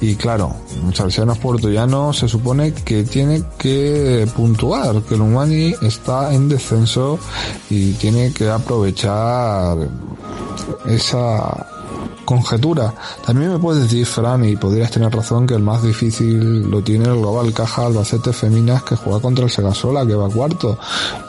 [0.00, 0.54] Y claro,
[0.92, 7.18] Salesianos Puertollano se supone que tiene que puntuar, que el Umani está en descenso
[7.70, 9.78] y tiene que aprovechar
[10.86, 11.73] esa
[12.24, 12.94] conjetura.
[13.24, 17.04] También me puedes decir, Fran, y podrías tener razón, que el más difícil lo tiene
[17.04, 20.78] el Global Caja Albacete Feminas que juega contra el Segasola, que va cuarto.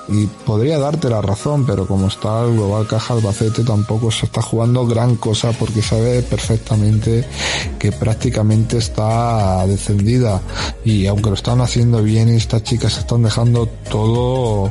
[0.08, 4.42] Y podría darte la razón, pero como está el Global Caja Albacete tampoco se está
[4.42, 7.26] jugando gran cosa porque sabe perfectamente
[7.80, 10.42] que prácticamente está descendida.
[10.84, 14.70] Y aunque lo están haciendo bien y estas chicas se están dejando todo,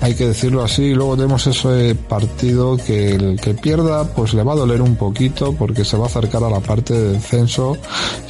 [0.00, 0.94] hay que decirlo así.
[0.94, 5.52] Luego tenemos ese partido que el que pierda pues le va a doler un poquito
[5.62, 7.76] porque se va a acercar a la parte de descenso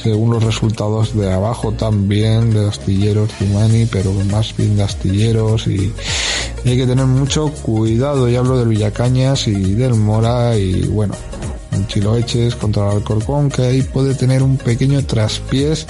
[0.03, 5.91] según los resultados de abajo también de astilleros Humani, pero más bien de astilleros y,
[6.63, 8.29] hay que tener mucho cuidado.
[8.29, 11.15] Y hablo del Villacañas y del Mora y bueno,
[11.71, 15.87] en Chiloeches contra el Alcorcón que ahí puede tener un pequeño traspiés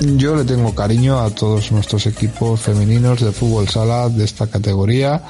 [0.00, 5.22] yo le tengo cariño a todos nuestros equipos femeninos de fútbol sala de esta categoría,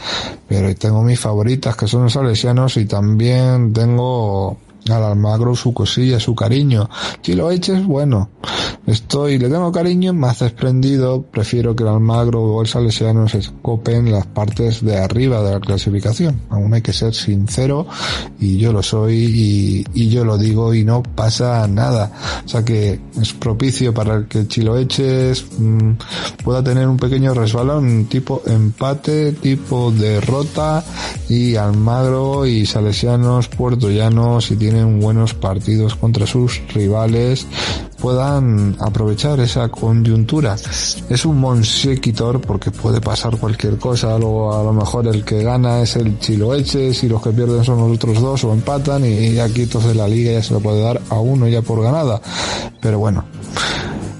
[0.49, 4.57] pero tengo mis favoritas que son los salesianos y también tengo
[4.91, 6.89] al Almagro su cosilla, su cariño.
[7.22, 8.30] Si lo eches, bueno,
[8.87, 14.12] estoy, le tengo cariño, más desprendido, prefiero que el Almagro o el Salesiano se escopen
[14.12, 16.41] las partes de arriba de la clasificación.
[16.51, 17.87] Aún hay que ser sincero,
[18.39, 22.12] y yo lo soy, y, yo lo digo, y no pasa nada.
[22.45, 25.93] O sea que es propicio para que Chiloeches mmm,
[26.45, 30.85] pueda tener un pequeño resbalón, tipo empate, tipo derrota,
[31.28, 37.47] y Almagro y Salesianos, Puerto Llano, si tiene tienen buenos partidos contra sus rivales
[38.05, 40.57] puedan aprovechar esa coyuntura.
[41.09, 45.81] Es un monsequitor porque puede pasar cualquier cosa, luego a lo mejor el que gana
[45.81, 49.62] es el Chiloeches y los que pierden son los otros dos o empatan y, aquí
[49.62, 52.20] entonces la liga ya se lo puede dar a uno ya por ganada.
[52.81, 53.25] Pero bueno,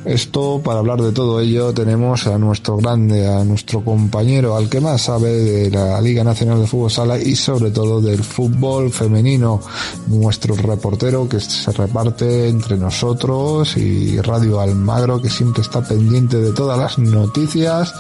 [0.05, 4.81] esto, para hablar de todo ello, tenemos a nuestro grande, a nuestro compañero, al que
[4.81, 9.61] más sabe de la Liga Nacional de Fútbol Sala y sobre todo del fútbol femenino,
[10.09, 16.53] nuestro reportero que se reparte entre nosotros y Radio Almagro que siempre está pendiente de
[16.53, 17.95] todas las noticias.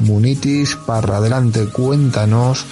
[0.00, 2.64] Munitis, para adelante, cuéntanos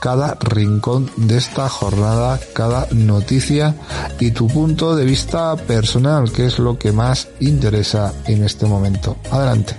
[0.00, 3.74] cada rincón de esta jornada, cada noticia
[4.20, 9.16] y tu punto de vista personal, que es lo que más interesa en este momento.
[9.30, 9.76] Adelante.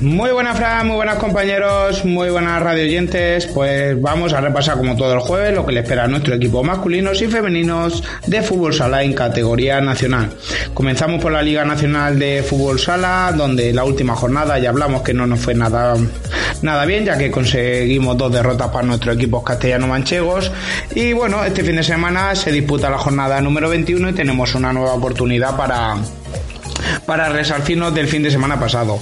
[0.00, 3.46] Muy buenas, Fran, muy buenas compañeros, muy buenas radio oyentes.
[3.46, 6.62] Pues vamos a repasar como todo el jueves lo que le espera a nuestro equipo
[6.62, 10.30] masculinos y femeninos de fútbol sala en categoría nacional.
[10.74, 15.14] Comenzamos por la Liga Nacional de Fútbol Sala, donde la última jornada ya hablamos que
[15.14, 15.94] no nos fue nada,
[16.60, 20.52] nada bien, ya que conseguimos dos derrotas para nuestros equipos castellano-manchegos.
[20.94, 24.74] Y bueno, este fin de semana se disputa la jornada número 21 y tenemos una
[24.74, 25.96] nueva oportunidad para
[27.06, 29.00] para resarcirnos del fin de semana pasado.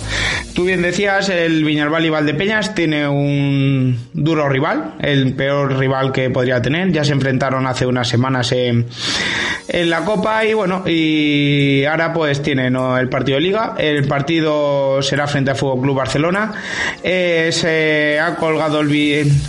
[0.54, 6.30] Tú bien decías, el Viñalbal y Valdepeñas tiene un duro rival, el peor rival que
[6.30, 6.92] podría tener.
[6.92, 8.86] Ya se enfrentaron hace unas semanas en,
[9.68, 13.74] la Copa y bueno, y ahora pues tiene el partido de Liga.
[13.78, 16.52] El partido será frente al Fútbol Club Barcelona.
[17.02, 18.92] Eh, se ha colgado el,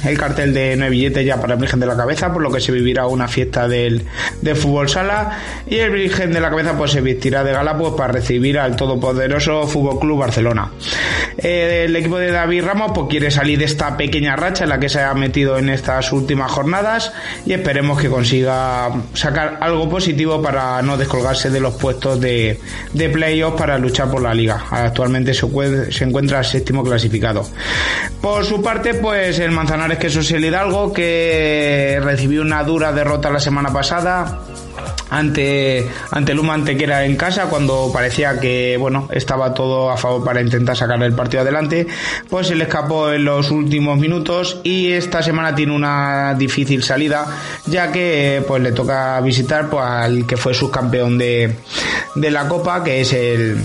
[0.05, 2.61] el cartel de nueve billetes ya para el Virgen de la Cabeza, por lo que
[2.61, 4.03] se vivirá una fiesta del,
[4.41, 5.37] de fútbol sala.
[5.67, 8.24] Y el Virgen de la Cabeza pues se vestirá de gala pues para recibir
[8.59, 10.71] al todopoderoso Fútbol Club Barcelona.
[11.37, 14.79] Eh, el equipo de David Ramos pues, quiere salir de esta pequeña racha en la
[14.79, 17.13] que se ha metido en estas últimas jornadas
[17.45, 22.59] y esperemos que consiga sacar algo positivo para no descolgarse de los puestos de,
[22.93, 24.65] de playoffs para luchar por la liga.
[24.69, 27.47] Actualmente se, se encuentra séptimo clasificado.
[28.21, 33.29] Por su parte, pues el Manzanares que es el Hidalgo que recibió una dura derrota
[33.29, 34.39] la semana pasada
[35.17, 40.41] ante, ante Luma Antequera en casa cuando parecía que bueno estaba todo a favor para
[40.41, 41.87] intentar sacar el partido adelante
[42.29, 47.25] pues se le escapó en los últimos minutos y esta semana tiene una difícil salida
[47.65, 51.55] ya que pues le toca visitar pues, al que fue subcampeón de,
[52.15, 53.57] de la copa que es el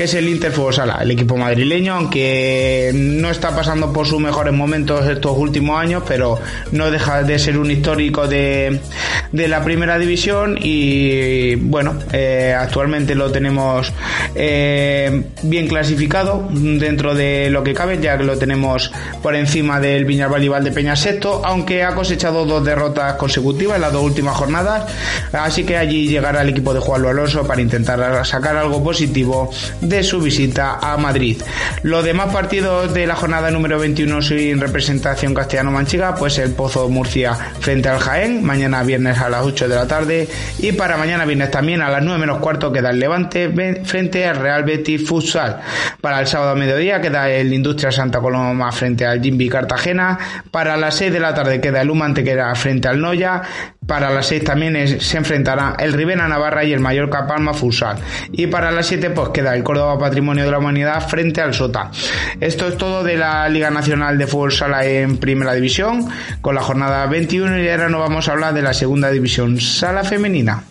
[0.00, 4.54] que es el Inter Sala, el equipo madrileño, aunque no está pasando por sus mejores
[4.54, 6.38] momentos estos últimos años, pero
[6.72, 8.80] no deja de ser un histórico de,
[9.30, 13.92] de la primera división y bueno, eh, actualmente lo tenemos
[14.34, 18.90] eh, bien clasificado dentro de lo que cabe, ya que lo tenemos
[19.22, 23.82] por encima del Viñalbal y de Peña Sexto, aunque ha cosechado dos derrotas consecutivas en
[23.82, 24.90] las dos últimas jornadas,
[25.34, 29.50] así que allí llegará el equipo de Juan Alonso para intentar sacar algo positivo
[30.02, 31.42] su visita a Madrid.
[31.82, 37.34] Los demás partidos de la jornada número 21 sin representación castellano-manchega, pues el Pozo Murcia
[37.34, 40.28] frente al Jaén, mañana viernes a las 8 de la tarde
[40.58, 43.50] y para mañana viernes también a las 9 menos cuarto queda el Levante
[43.84, 45.60] frente al Real Betis Futsal.
[46.00, 50.18] Para el sábado a mediodía queda el Industria Santa Coloma frente al Jimby Cartagena.
[50.50, 53.42] Para las 6 de la tarde queda el Humante que era frente al Noya.
[53.90, 57.96] Para las 6 también se enfrentará el Rivera Navarra y el Mallorca Palma Futsal.
[58.30, 61.90] Y para las 7 pues queda el Córdoba Patrimonio de la Humanidad frente al Sota.
[62.38, 66.08] Esto es todo de la Liga Nacional de Fútbol Sala en Primera División
[66.40, 70.04] con la jornada 21 y ahora nos vamos a hablar de la Segunda División Sala
[70.04, 70.62] Femenina.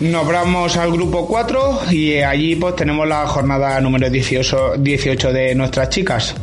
[0.00, 5.54] Nos vamos al grupo 4 y allí pues tenemos la jornada número 18, 18 de
[5.54, 6.34] nuestras chicas.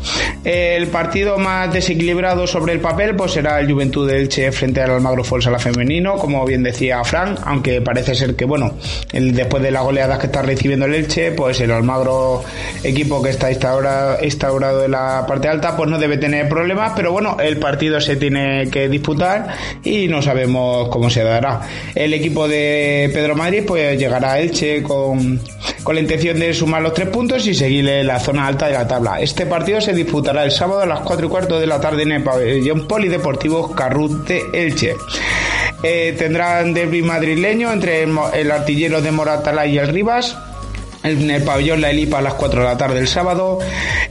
[0.43, 4.91] El partido más desequilibrado sobre el papel pues será el Juventud de Elche frente al
[4.91, 8.74] Almagro Futsal femenino, como bien decía Fran, aunque parece ser que bueno,
[9.12, 12.43] después de las goleadas que está recibiendo el Elche, pues el Almagro
[12.84, 17.12] equipo que está instaura- instaurado en la parte alta pues no debe tener problemas, pero
[17.12, 19.47] bueno, el partido se tiene que disputar
[19.84, 21.62] y no sabemos cómo se dará.
[21.95, 23.36] El equipo de Pedro
[23.66, 25.39] Pues llegará Elche con,
[25.84, 28.88] con la intención de sumar los tres puntos y seguirle la zona alta de la
[28.88, 29.22] tabla.
[29.22, 32.12] Este partido se disputará el sábado a las 4 y cuarto de la tarde en
[32.12, 34.95] el pabellón polideportivo Carrut de Elche.
[35.82, 40.38] Eh, tendrán derby madrileño entre el artillero de Moratala y el Rivas.
[41.04, 43.60] En el pabellón La Elipa a las 4 de la tarde el sábado.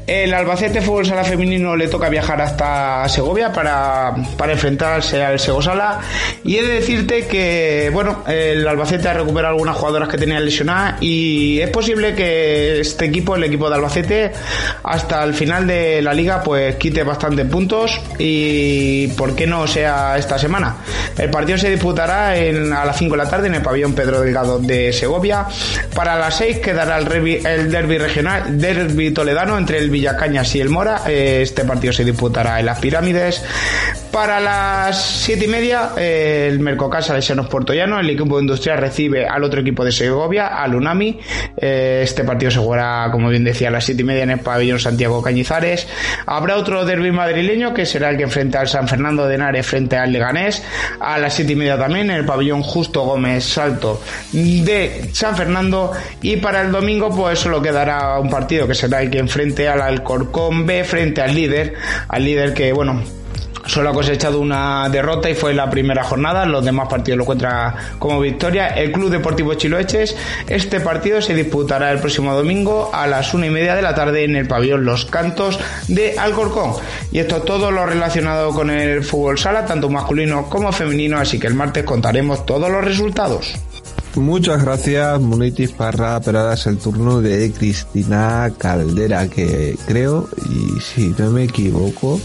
[0.07, 5.61] El Albacete Fútbol Sala Femenino le toca viajar hasta Segovia para, para enfrentarse al Sego
[5.61, 5.99] Sala.
[6.45, 11.03] Y he de decirte que, bueno, el Albacete ha recuperado algunas jugadoras que tenía lesionadas
[11.03, 14.33] y es posible que este equipo, el equipo de Albacete,
[14.85, 20.17] hasta el final de la liga, pues quite bastantes puntos y por qué no sea
[20.17, 20.77] esta semana.
[21.19, 24.21] El partido se disputará en- a las 5 de la tarde en el pabellón Pedro
[24.21, 25.47] Delgado de Segovia.
[25.97, 30.69] Para las 6 quedará el, el derby regional, derby toledano entre el Villacañas y el
[30.69, 31.01] Mora.
[31.07, 33.43] Eh, Este partido se disputará en las pirámides.
[34.13, 39.27] Para las 7 y media, eh, el Mercocasa de Senos Portollano, el equipo industrial recibe
[39.27, 41.19] al otro equipo de Segovia, al Unami.
[41.57, 44.41] Eh, Este partido se jugará, como bien decía, a las 7 y media en el
[44.41, 45.87] pabellón Santiago Cañizares.
[46.27, 49.97] Habrá otro derby madrileño que será el que enfrenta al San Fernando de Henares frente
[49.97, 50.63] al Leganés.
[51.01, 54.01] A las 7 y media también en el pabellón Justo Gómez Salto
[54.33, 55.93] de San Fernando.
[56.23, 59.81] Y para el domingo, pues solo quedará un partido que será el que enfrente al
[59.87, 61.75] Alcorcón B frente al líder.
[62.09, 63.03] Al líder que, bueno,
[63.67, 66.47] Solo ha cosechado una derrota y fue la primera jornada.
[66.47, 68.69] Los demás partidos lo encuentra como victoria.
[68.69, 70.17] El Club Deportivo Chiloeches.
[70.47, 74.25] Este partido se disputará el próximo domingo a las una y media de la tarde
[74.25, 75.59] en el pabellón Los Cantos
[75.89, 76.75] de Alcorcón.
[77.11, 81.19] Y esto es todo lo relacionado con el fútbol sala, tanto masculino como femenino.
[81.19, 83.57] Así que el martes contaremos todos los resultados.
[84.17, 90.81] Muchas gracias, Munitis Parra, pero ahora es el turno de Cristina Caldera, que creo, y
[90.81, 92.19] si no me equivoco,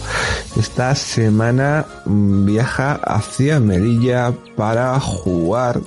[0.58, 5.82] esta semana mm, viaja hacia Melilla para jugar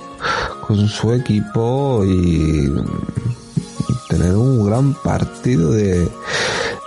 [0.67, 2.85] con su equipo y mm,
[4.09, 6.07] tener un gran partido de,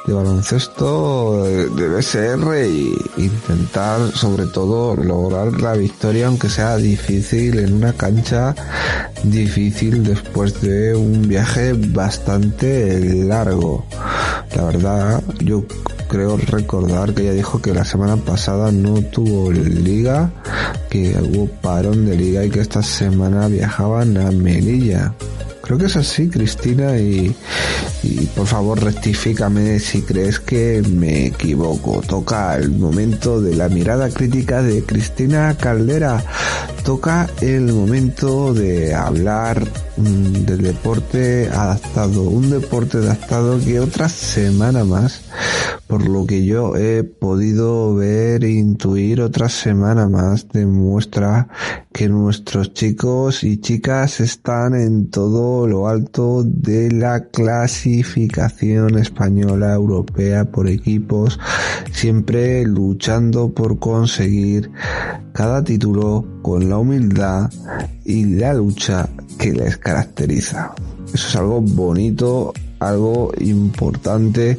[0.09, 7.59] de baloncesto de de BSR y intentar sobre todo lograr la victoria aunque sea difícil
[7.59, 8.55] en una cancha
[9.23, 13.85] difícil después de un viaje bastante largo.
[14.57, 15.65] La verdad yo
[16.09, 20.31] creo recordar que ella dijo que la semana pasada no tuvo liga
[20.89, 25.13] que hubo parón de liga y que esta semana viajaban a Melilla
[25.69, 27.37] Creo que es así, Cristina, y,
[28.35, 32.01] por favor rectifícame si crees que me equivoco.
[32.01, 36.25] Toca el momento de la mirada crítica de Cristina Caldera.
[36.85, 39.63] Toca el momento de hablar
[39.99, 42.23] mm, del deporte adaptado.
[42.23, 45.21] Un deporte adaptado que otra semana más,
[45.89, 51.49] por lo que yo he podido ver e intuir otra semana más, demuestra
[51.93, 60.45] que nuestros chicos y chicas están en todo lo alto de la clasificación española europea
[60.45, 61.41] por equipos,
[61.91, 64.71] siempre luchando por conseguir
[65.33, 67.51] cada título con la humildad
[68.05, 69.09] y la lucha
[69.39, 70.75] que les caracteriza.
[71.07, 74.59] Eso es algo bonito, algo importante,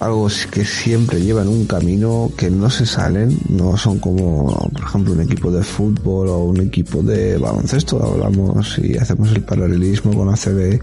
[0.00, 5.12] algo que siempre llevan un camino que no se salen, no son como, por ejemplo,
[5.12, 10.28] un equipo de fútbol o un equipo de baloncesto, hablamos y hacemos el paralelismo con
[10.28, 10.80] ACB,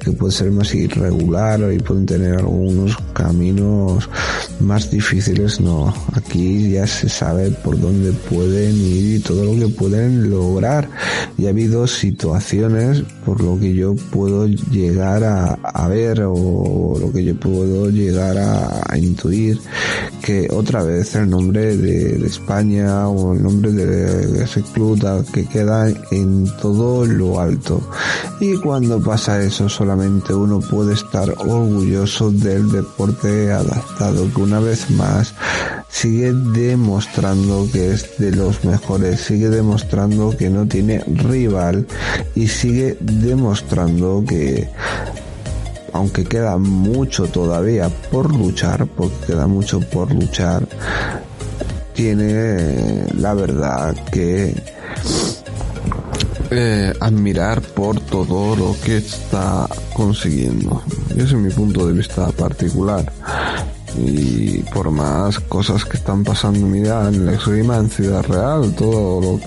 [0.00, 4.08] que puede ser más irregular y pueden tener algunos caminos
[4.60, 9.72] más difíciles, no, aquí ya se sabe por dónde pueden ir y todo lo que
[9.72, 10.88] pueden lograr,
[11.38, 17.12] y ha habido situaciones por lo que yo puedo llegar a, a ver o lo
[17.12, 19.60] que yo puedo llegar a a, intuir
[20.22, 24.98] que otra vez el nombre de, España o el nombre de, ese club
[25.32, 27.80] que queda en todo lo alto.
[28.40, 34.90] Y cuando pasa eso solamente uno puede estar orgulloso del deporte adaptado que una vez
[34.90, 35.34] más
[35.88, 41.86] sigue demostrando que es de los mejores, sigue demostrando que no tiene rival
[42.34, 44.68] y sigue demostrando que
[45.92, 50.66] aunque queda mucho todavía por luchar, porque queda mucho por luchar,
[51.94, 54.54] tiene la verdad que
[56.50, 60.82] eh, admirar por todo lo que está consiguiendo.
[61.10, 63.12] Ese es mi punto de vista particular.
[63.96, 69.20] Y por más cosas que están pasando, mira, en la extrema en Ciudad Real, todo
[69.20, 69.40] lo,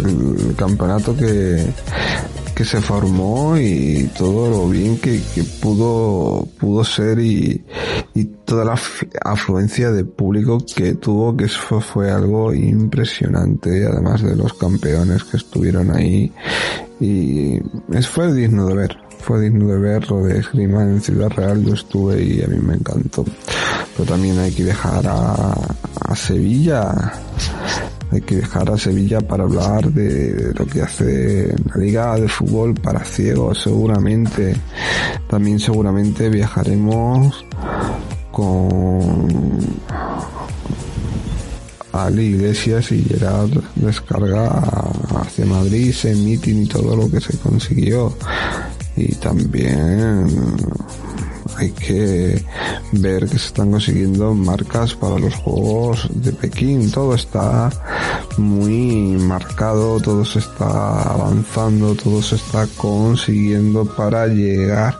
[0.00, 1.66] el campeonato que
[2.56, 5.20] que se formó y todo lo bien que,
[5.60, 7.62] pudo, pudo ser y,
[8.14, 8.80] y toda la
[9.26, 15.36] afluencia de público que tuvo, que eso fue algo impresionante, además de los campeones que
[15.36, 16.32] estuvieron ahí.
[16.98, 17.60] Y
[17.92, 21.62] es, fue digno de ver, fue digno de ver lo de esgrima en Ciudad Real,
[21.62, 23.22] yo estuve y a mí me encantó.
[23.98, 27.12] Pero también hay que dejar a, a Sevilla
[28.20, 33.04] que dejar a Sevilla para hablar de, lo que hace la Liga de Fútbol para
[33.04, 34.56] ciegos, seguramente.
[35.28, 37.44] También seguramente viajaremos
[38.30, 39.58] con
[41.92, 44.48] Ali Iglesias y Gerard descarga
[45.20, 48.14] hacia Madrid, ese meeting y todo lo que se consiguió.
[48.96, 50.26] Y también
[51.56, 52.44] hay que
[52.92, 56.90] ver que se están consiguiendo marcas para los Juegos de Pekín.
[56.90, 57.70] Todo está
[58.36, 64.98] muy marcado, todo se está avanzando, todo se está consiguiendo para llegar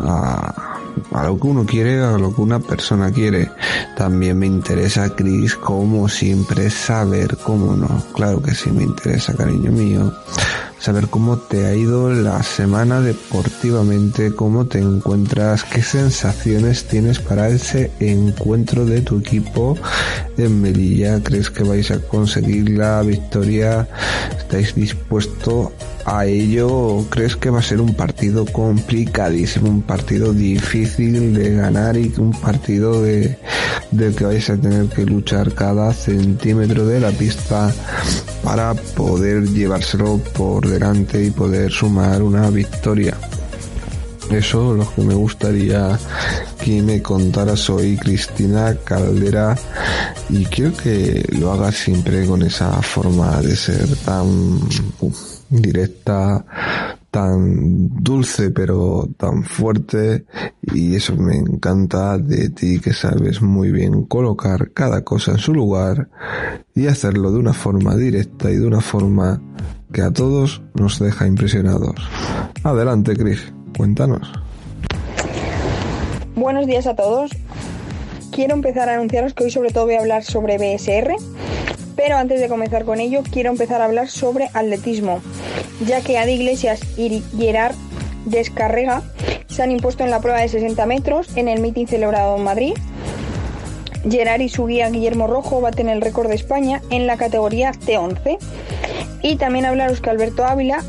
[0.00, 0.68] a
[1.12, 3.50] a lo que uno quiere, a lo que una persona quiere.
[3.96, 8.02] También me interesa, Chris, como siempre, saber cómo no.
[8.14, 10.12] Claro que sí me interesa, cariño mío
[10.78, 17.48] saber cómo te ha ido la semana deportivamente, cómo te encuentras, qué sensaciones tienes para
[17.48, 19.76] ese encuentro de tu equipo
[20.36, 21.20] en Melilla.
[21.22, 23.88] ¿Crees que vais a conseguir la victoria?
[24.38, 25.70] ¿Estáis dispuestos
[26.04, 31.96] a ello crees que va a ser un partido complicadísimo, un partido difícil de ganar
[31.96, 33.38] y un partido de,
[33.90, 37.72] del que vais a tener que luchar cada centímetro de la pista
[38.42, 43.16] para poder llevárselo por delante y poder sumar una victoria?
[44.30, 45.98] Eso es lo que me gustaría
[46.62, 49.56] que me contaras hoy, Cristina Caldera,
[50.28, 54.60] y quiero que lo hagas siempre con esa forma de ser tan
[55.50, 56.44] directa,
[57.10, 60.24] tan dulce pero tan fuerte
[60.62, 65.54] y eso me encanta de ti que sabes muy bien colocar cada cosa en su
[65.54, 66.08] lugar
[66.74, 69.40] y hacerlo de una forma directa y de una forma
[69.92, 71.94] que a todos nos deja impresionados.
[72.62, 74.30] Adelante, Chris, cuéntanos.
[76.36, 77.30] Buenos días a todos.
[78.30, 81.16] Quiero empezar a anunciaros que hoy sobre todo voy a hablar sobre BSR,
[81.98, 85.20] pero antes de comenzar con ello, quiero empezar a hablar sobre atletismo,
[85.84, 87.74] ya que Adi Iglesias y Gerard
[88.24, 89.02] Descarrega
[89.48, 92.74] se han impuesto en la prueba de 60 metros en el meeting celebrado en Madrid.
[94.08, 98.38] Gerard y su guía Guillermo Rojo baten el récord de España en la categoría T11.
[99.22, 100.84] Y también hablaros que Alberto Ávila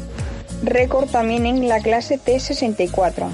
[0.61, 3.29] récord también en la clase T64.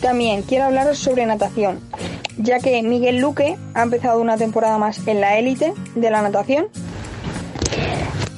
[0.00, 1.80] También quiero hablaros sobre natación,
[2.38, 6.68] ya que Miguel Luque ha empezado una temporada más en la élite de la natación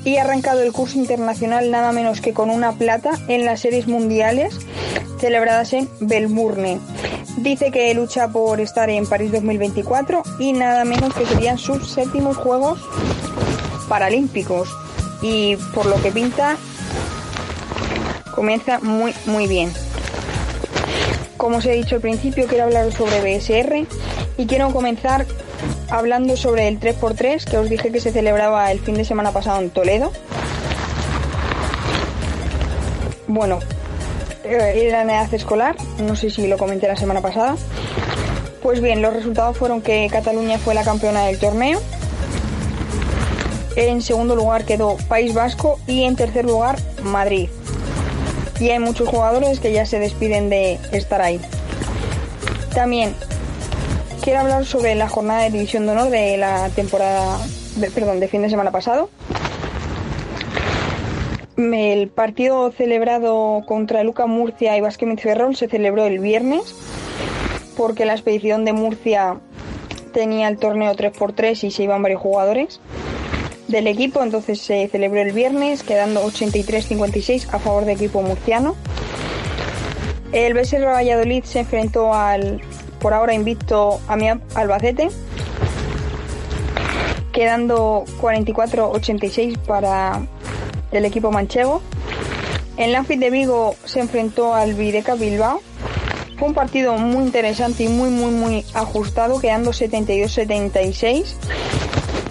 [0.05, 3.87] y ha arrancado el curso internacional nada menos que con una plata en las series
[3.89, 4.59] mundiales
[5.19, 6.81] celebradas en Melbourne.
[7.39, 12.37] Dice que lucha por estar en París 2024 y nada menos que serían sus séptimos
[12.37, 12.81] Juegos
[13.89, 14.69] Paralímpicos.
[15.23, 16.57] Y por lo que pinta,
[18.35, 19.73] comienza muy muy bien.
[21.39, 23.87] Como os he dicho al principio, quiero hablar sobre BSR
[24.37, 25.25] y quiero comenzar
[25.89, 29.61] hablando sobre el 3x3 que os dije que se celebraba el fin de semana pasado
[29.61, 30.11] en Toledo.
[33.29, 33.61] Bueno,
[34.43, 37.55] eh, era la edad escolar, no sé si lo comenté la semana pasada.
[38.61, 41.81] Pues bien, los resultados fueron que Cataluña fue la campeona del torneo.
[43.77, 47.49] En segundo lugar quedó País Vasco y en tercer lugar Madrid
[48.61, 51.41] y hay muchos jugadores que ya se despiden de estar ahí.
[52.75, 53.15] También
[54.23, 57.39] quiero hablar sobre la jornada de división de honor de la temporada,
[57.95, 59.11] perdón, de fin de semana pasado.
[61.57, 66.75] El partido celebrado contra Luca Murcia y Basquemit Ferrol se celebró el viernes.
[67.77, 69.37] porque la expedición de Murcia
[70.13, 72.81] tenía el torneo 3x3 y se iban varios jugadores
[73.69, 78.75] del equipo, entonces se celebró el viernes quedando 83-56 a favor del equipo murciano.
[80.33, 82.61] El BSR Valladolid se enfrentó al
[82.99, 85.09] por ahora invicto AMIAP Albacete,
[87.33, 90.27] quedando 44-86 para
[90.91, 91.81] el equipo manchego.
[92.77, 95.61] En la de Vigo se enfrentó al Videca Bilbao.
[96.39, 101.35] Fue un partido muy interesante y muy, muy, muy ajustado, quedando 72-76.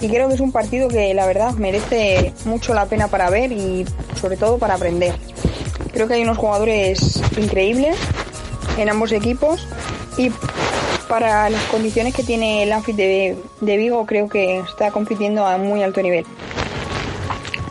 [0.01, 3.51] Y creo que es un partido que la verdad merece mucho la pena para ver
[3.51, 3.85] y
[4.19, 5.15] sobre todo para aprender.
[5.91, 7.97] Creo que hay unos jugadores increíbles
[8.77, 9.67] en ambos equipos
[10.17, 10.31] y
[11.09, 15.57] para las condiciones que tiene el Anfit de, de Vigo creo que está compitiendo a
[15.57, 16.25] muy alto nivel.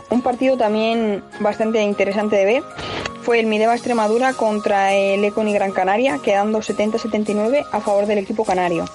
[0.09, 2.63] Un partido también bastante interesante de ver
[3.21, 8.45] fue el Mideva Extremadura contra el Econi Gran Canaria, quedando 70-79 a favor del equipo
[8.45, 8.85] canario.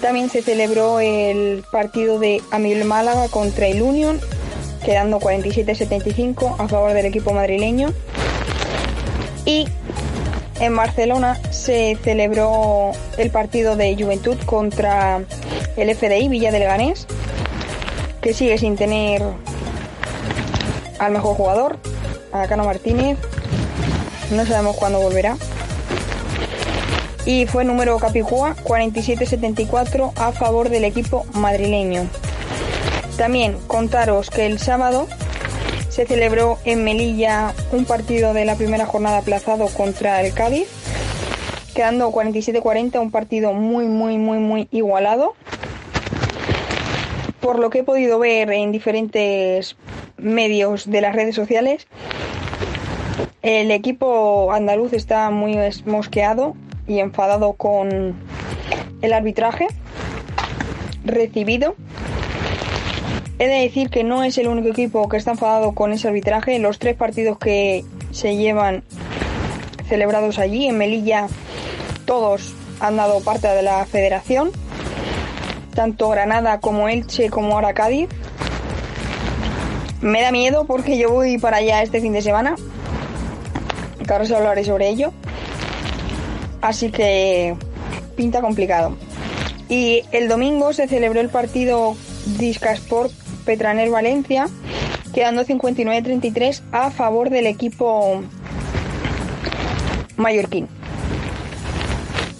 [0.00, 4.18] También se celebró el partido de Amil Málaga contra el Union,
[4.84, 7.92] quedando 47-75 a favor del equipo madrileño.
[9.44, 9.68] Y
[10.58, 15.22] en Barcelona se celebró el partido de Juventud contra
[15.76, 17.06] el FDI Villa del Ganés,
[18.22, 19.22] que sigue sin tener
[20.98, 21.78] al mejor jugador,
[22.32, 23.18] a Cano Martínez.
[24.30, 25.36] No sabemos cuándo volverá.
[27.26, 32.08] Y fue número Capicúa 47-74 a favor del equipo madrileño.
[33.16, 35.06] También contaros que el sábado
[35.90, 40.68] se celebró en Melilla un partido de la primera jornada aplazado contra el Cádiz,
[41.74, 45.34] quedando 47-40, un partido muy, muy, muy, muy igualado.
[47.40, 49.76] Por lo que he podido ver en diferentes
[50.16, 51.86] medios de las redes sociales,
[53.42, 56.54] el equipo andaluz está muy mosqueado
[56.90, 58.16] y enfadado con
[59.00, 59.68] el arbitraje
[61.04, 61.76] recibido
[63.38, 66.58] He de decir que no es el único equipo que está enfadado con ese arbitraje.
[66.58, 68.82] Los tres partidos que se llevan
[69.88, 71.26] celebrados allí en Melilla,
[72.04, 74.50] todos han dado parte de la federación,
[75.74, 78.10] tanto Granada como Elche como ahora Cádiz.
[80.02, 82.56] Me da miedo porque yo voy para allá este fin de semana,
[84.06, 85.14] que ahora hablaré sobre ello.
[86.60, 87.56] Así que
[88.16, 88.96] pinta complicado.
[89.68, 91.96] Y el domingo se celebró el partido
[92.38, 93.12] Discasport
[93.44, 94.48] Petraner Valencia,
[95.14, 98.22] quedando 59-33 a favor del equipo
[100.16, 100.68] mallorquín.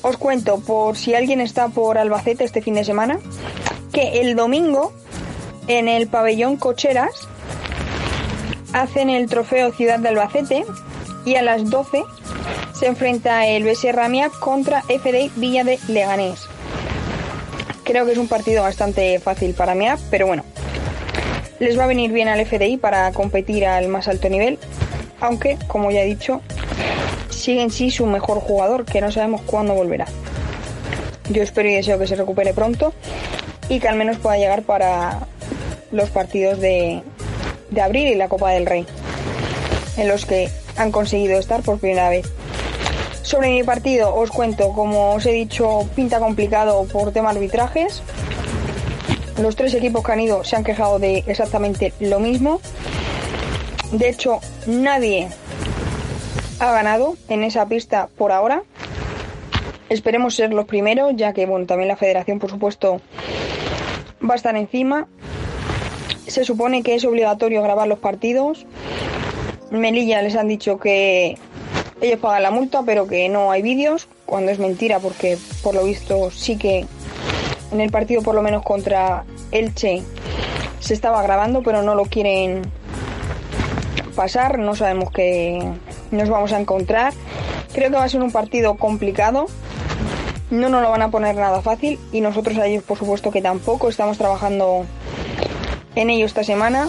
[0.02, 3.18] Os cuento, por si alguien está por Albacete este fin de semana,
[3.92, 4.92] que el domingo
[5.66, 7.28] en el pabellón Cocheras
[8.72, 10.64] hacen el trofeo Ciudad de Albacete
[11.24, 12.02] y a las 12
[12.72, 16.46] se enfrenta el BS Ramia contra FD Villa de Leganés.
[17.84, 20.44] Creo que es un partido bastante fácil para mí, pero bueno,
[21.58, 24.58] les va a venir bien al FDI para competir al más alto nivel,
[25.20, 26.40] aunque, como ya he dicho,
[27.28, 30.06] sigue en sí su mejor jugador, que no sabemos cuándo volverá.
[31.30, 32.94] Yo espero y deseo que se recupere pronto
[33.68, 35.26] y que al menos pueda llegar para
[35.92, 37.02] los partidos de
[37.80, 38.86] abril y la Copa del Rey,
[39.96, 42.30] en los que han conseguido estar por primera vez.
[43.22, 48.02] Sobre mi partido os cuento, como os he dicho, pinta complicado por tema arbitrajes.
[49.40, 52.60] Los tres equipos que han ido se han quejado de exactamente lo mismo.
[53.92, 55.28] De hecho, nadie
[56.58, 58.62] ha ganado en esa pista por ahora.
[59.88, 63.00] Esperemos ser los primeros, ya que bueno, también la federación, por supuesto,
[64.28, 65.08] va a estar encima.
[66.26, 68.66] Se supone que es obligatorio grabar los partidos.
[69.70, 71.38] Melilla les han dicho que
[72.00, 75.84] ellos pagan la multa, pero que no hay vídeos, cuando es mentira, porque por lo
[75.84, 76.86] visto sí que
[77.72, 80.02] en el partido por lo menos contra Elche
[80.80, 82.62] se estaba grabando, pero no lo quieren
[84.16, 85.72] pasar, no sabemos qué
[86.10, 87.12] nos vamos a encontrar.
[87.72, 89.46] Creo que va a ser un partido complicado.
[90.50, 93.40] No nos lo van a poner nada fácil y nosotros a ellos por supuesto que
[93.40, 93.88] tampoco.
[93.88, 94.84] Estamos trabajando
[95.94, 96.88] en ello esta semana.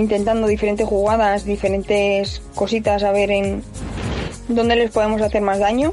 [0.00, 3.62] Intentando diferentes jugadas, diferentes cositas a ver en
[4.48, 5.92] dónde les podemos hacer más daño.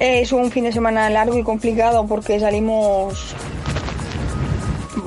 [0.00, 3.36] Es un fin de semana largo y complicado porque salimos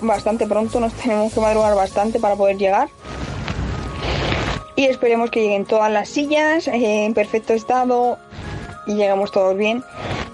[0.02, 2.88] bastante pronto, nos tenemos que madrugar bastante para poder llegar.
[4.78, 8.18] Y esperemos que lleguen todas las sillas eh, en perfecto estado
[8.86, 9.84] y llegamos todos bien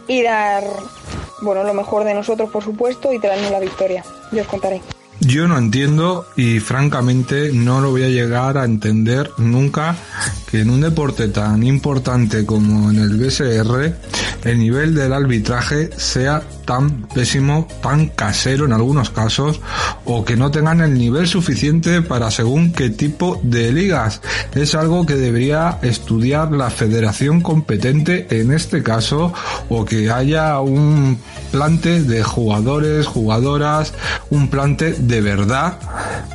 [0.08, 0.64] y dar
[1.42, 4.06] bueno lo mejor de nosotros por supuesto y traernos la victoria.
[4.32, 4.82] Yo os contaré.
[5.26, 9.96] Yo no entiendo y francamente no lo voy a llegar a entender nunca
[10.52, 13.96] que en un deporte tan importante como en el BSR,
[14.44, 19.60] el nivel del arbitraje sea tan pésimo, tan casero en algunos casos,
[20.06, 24.22] o que no tengan el nivel suficiente para según qué tipo de ligas.
[24.54, 29.34] Es algo que debería estudiar la federación competente en este caso,
[29.70, 31.18] o que haya un
[31.52, 33.94] plante de jugadores, jugadoras,
[34.30, 35.78] un plante de verdad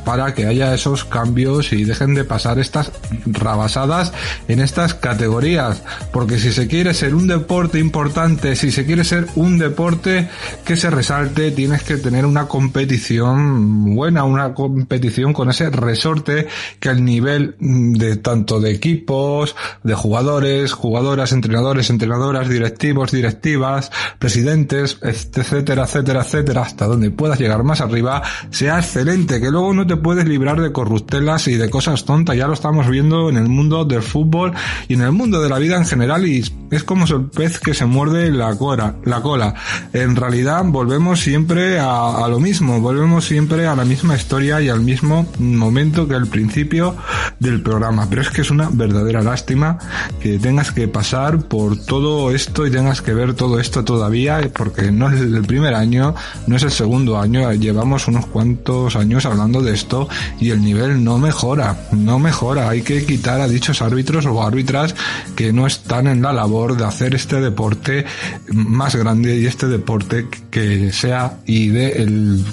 [0.05, 2.91] para que haya esos cambios y dejen de pasar estas
[3.25, 4.11] rabasadas
[4.47, 5.83] en estas categorías.
[6.11, 10.29] Porque si se quiere ser un deporte importante, si se quiere ser un deporte
[10.65, 16.47] que se resalte, tienes que tener una competición buena, una competición con ese resorte
[16.79, 24.97] que al nivel de tanto de equipos, de jugadores, jugadoras, entrenadores, entrenadoras, directivos, directivas, presidentes,
[25.01, 28.21] etcétera, etcétera, etcétera, hasta donde puedas llegar más arriba,
[28.77, 32.53] excelente, que luego no te puedes librar de corruptelas y de cosas tontas, ya lo
[32.53, 34.53] estamos viendo en el mundo del fútbol
[34.87, 37.73] y en el mundo de la vida en general y es como el pez que
[37.73, 39.55] se muerde la cola, la cola.
[39.93, 44.81] En realidad volvemos siempre a, lo mismo, volvemos siempre a la misma historia y al
[44.81, 46.95] mismo momento que el principio
[47.39, 49.79] del programa, pero es que es una verdadera lástima
[50.19, 54.91] que tengas que pasar por todo esto y tengas que ver todo esto todavía porque
[54.91, 56.13] no es el primer año,
[56.45, 58.48] no es el segundo año, llevamos unos cuantos
[58.95, 60.07] años hablando de esto
[60.39, 62.69] y el nivel no mejora, no mejora.
[62.69, 64.95] Hay que quitar a dichos árbitros o árbitras
[65.35, 68.05] que no están en la labor de hacer este deporte
[68.51, 72.45] más grande y este deporte que sea y de el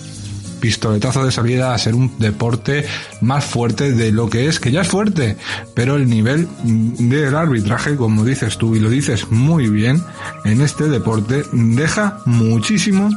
[0.60, 2.84] pistoletazo de salida a ser un deporte
[3.20, 5.36] más fuerte de lo que es, que ya es fuerte,
[5.74, 10.02] pero el nivel del arbitraje, como dices tú y lo dices muy bien,
[10.44, 13.10] en este deporte deja muchísimo,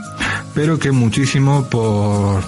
[0.53, 2.43] pero que muchísimo por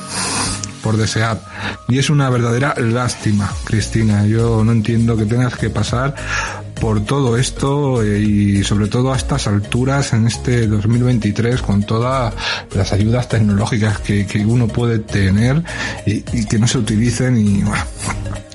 [0.81, 1.39] por desear.
[1.87, 4.25] Y es una verdadera lástima, Cristina.
[4.25, 6.15] Yo no entiendo que tengas que pasar
[6.81, 12.33] por todo esto eh, y sobre todo a estas alturas en este 2023 con todas
[12.73, 15.63] las ayudas tecnológicas que, que uno puede tener
[16.07, 17.83] y, que no se utilicen y bueno,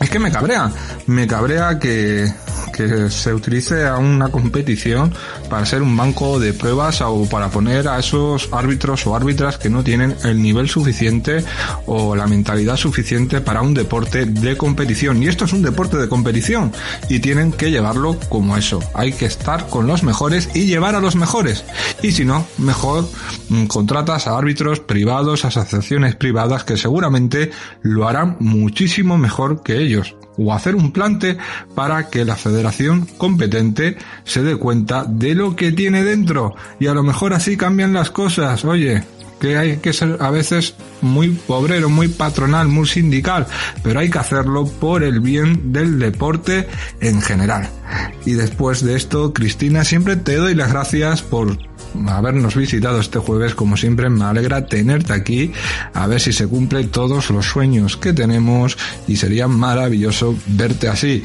[0.01, 0.73] es que me cabrea,
[1.07, 2.28] me cabrea que,
[2.77, 5.12] que se utilice a una competición
[5.48, 9.70] para ser un banco de pruebas o para poner a esos árbitros o árbitras que
[9.70, 11.43] no tienen el nivel suficiente
[11.86, 15.23] o la mentalidad suficiente para un deporte de competición.
[15.23, 16.73] Y esto es un deporte de competición
[17.09, 18.80] y tienen que llevarlo como eso.
[18.94, 21.64] Hay que estar con los mejores y llevar a los mejores.
[22.02, 23.09] Y si no, mejor
[23.48, 27.51] mm, contratas a árbitros privados, asociaciones privadas que seguramente
[27.82, 31.38] lo harán muchísimo mejor que ellos o hacer un plante
[31.74, 36.94] para que la federación competente se dé cuenta de lo que tiene dentro y a
[36.94, 38.64] lo mejor así cambian las cosas.
[38.64, 39.02] Oye,
[39.40, 43.46] que hay que ser a veces muy obrero, muy patronal, muy sindical,
[43.82, 46.68] pero hay que hacerlo por el bien del deporte
[47.00, 47.68] en general.
[48.24, 51.58] Y después de esto, Cristina, siempre te doy las gracias por
[52.09, 53.55] habernos visitado este jueves.
[53.55, 55.52] Como siempre, me alegra tenerte aquí,
[55.94, 61.23] a ver si se cumplen todos los sueños que tenemos y sería maravilloso verte así.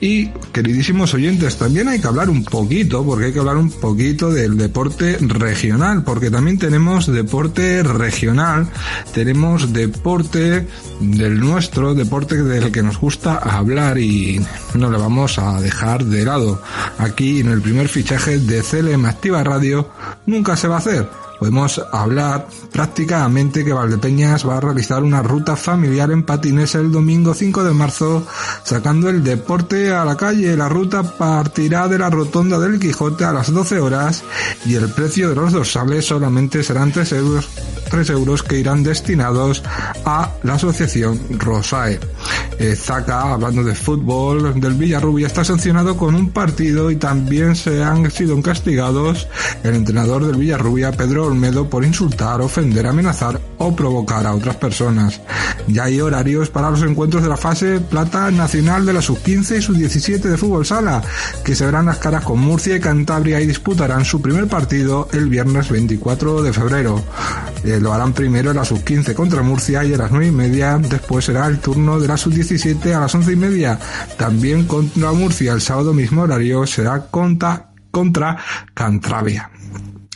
[0.00, 4.30] Y, queridísimos oyentes, también hay que hablar un poquito, porque hay que hablar un poquito
[4.30, 8.68] del deporte regional, porque también tenemos deporte regional,
[9.14, 10.66] tenemos deporte
[11.00, 14.44] del nuestro, deporte del que nos gusta hablar y
[14.74, 16.60] no le vamos a dejar de lado.
[16.98, 19.88] Aquí en el primer fichaje de CLM Activa Radio
[20.26, 21.08] nunca se va a hacer.
[21.42, 27.34] Podemos hablar prácticamente que Valdepeñas va a realizar una ruta familiar en patines el domingo
[27.34, 28.24] 5 de marzo,
[28.62, 30.56] sacando el deporte a la calle.
[30.56, 34.22] La ruta partirá de la rotonda del Quijote a las 12 horas
[34.64, 37.48] y el precio de los dorsales solamente serán 3 euros,
[37.90, 39.64] 3 euros que irán destinados
[40.04, 41.98] a la asociación Rosae.
[42.76, 48.08] Zaca, hablando de fútbol, del Villarrubia está sancionado con un partido y también se han
[48.12, 49.26] sido castigados
[49.64, 55.20] el entrenador del Villarrubia, Pedro Olmedo, por insultar, ofender, amenazar o provocar a otras personas.
[55.68, 59.62] Ya hay horarios para los encuentros de la fase plata nacional de la sub-15 y
[59.62, 61.02] sub-17 de fútbol sala,
[61.44, 65.28] que se verán las caras con Murcia y Cantabria y disputarán su primer partido el
[65.28, 67.02] viernes 24 de febrero.
[67.64, 70.78] Eh, lo harán primero en la sub-15 contra Murcia y a las 9 y media,
[70.78, 73.78] después será el turno de la sub-17 a las 11 y media.
[74.16, 77.72] También contra Murcia el sábado mismo horario será contra
[78.74, 79.50] Cantabria.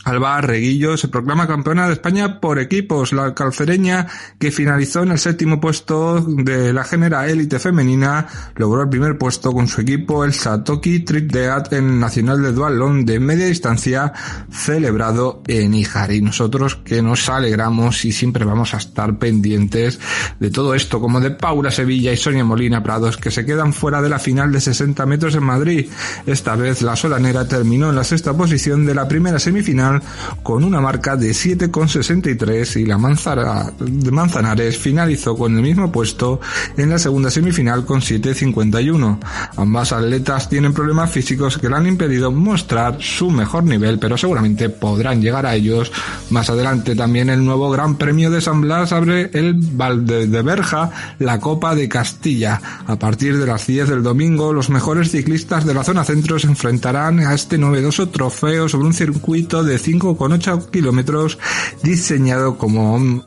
[0.06, 3.12] Alba Reguillo se proclama campeona de España por equipos.
[3.12, 4.06] La calcereña,
[4.38, 9.50] que finalizó en el séptimo puesto de la genera élite femenina, logró el primer puesto
[9.50, 14.12] con su equipo, el Satoki Trideat, en Nacional de Dualón de media distancia,
[14.48, 16.12] celebrado en Ijar.
[16.12, 19.98] Y nosotros que nos alegramos y siempre vamos a estar pendientes
[20.38, 24.00] de todo esto, como de Paula Sevilla y Sonia Molina Prados, que se quedan fuera
[24.00, 25.90] de la final de 60 metros en Madrid.
[26.26, 29.95] Esta vez la solanera terminó en la sexta posición de la primera semifinal
[30.42, 33.72] con una marca de 7,63 y la Manzara,
[34.10, 36.40] Manzanares finalizó con el mismo puesto
[36.76, 39.18] en la segunda semifinal con 7,51.
[39.56, 44.68] Ambas atletas tienen problemas físicos que le han impedido mostrar su mejor nivel, pero seguramente
[44.68, 45.92] podrán llegar a ellos
[46.30, 46.94] más adelante.
[46.94, 51.74] También el nuevo Gran Premio de San Blas abre el Valde de Berja, la Copa
[51.74, 52.60] de Castilla.
[52.86, 56.46] A partir de las 10 del domingo, los mejores ciclistas de la zona centro se
[56.46, 61.38] enfrentarán a este novedoso trofeo sobre un circuito de 5,8 kilómetros
[61.82, 63.22] diseñado como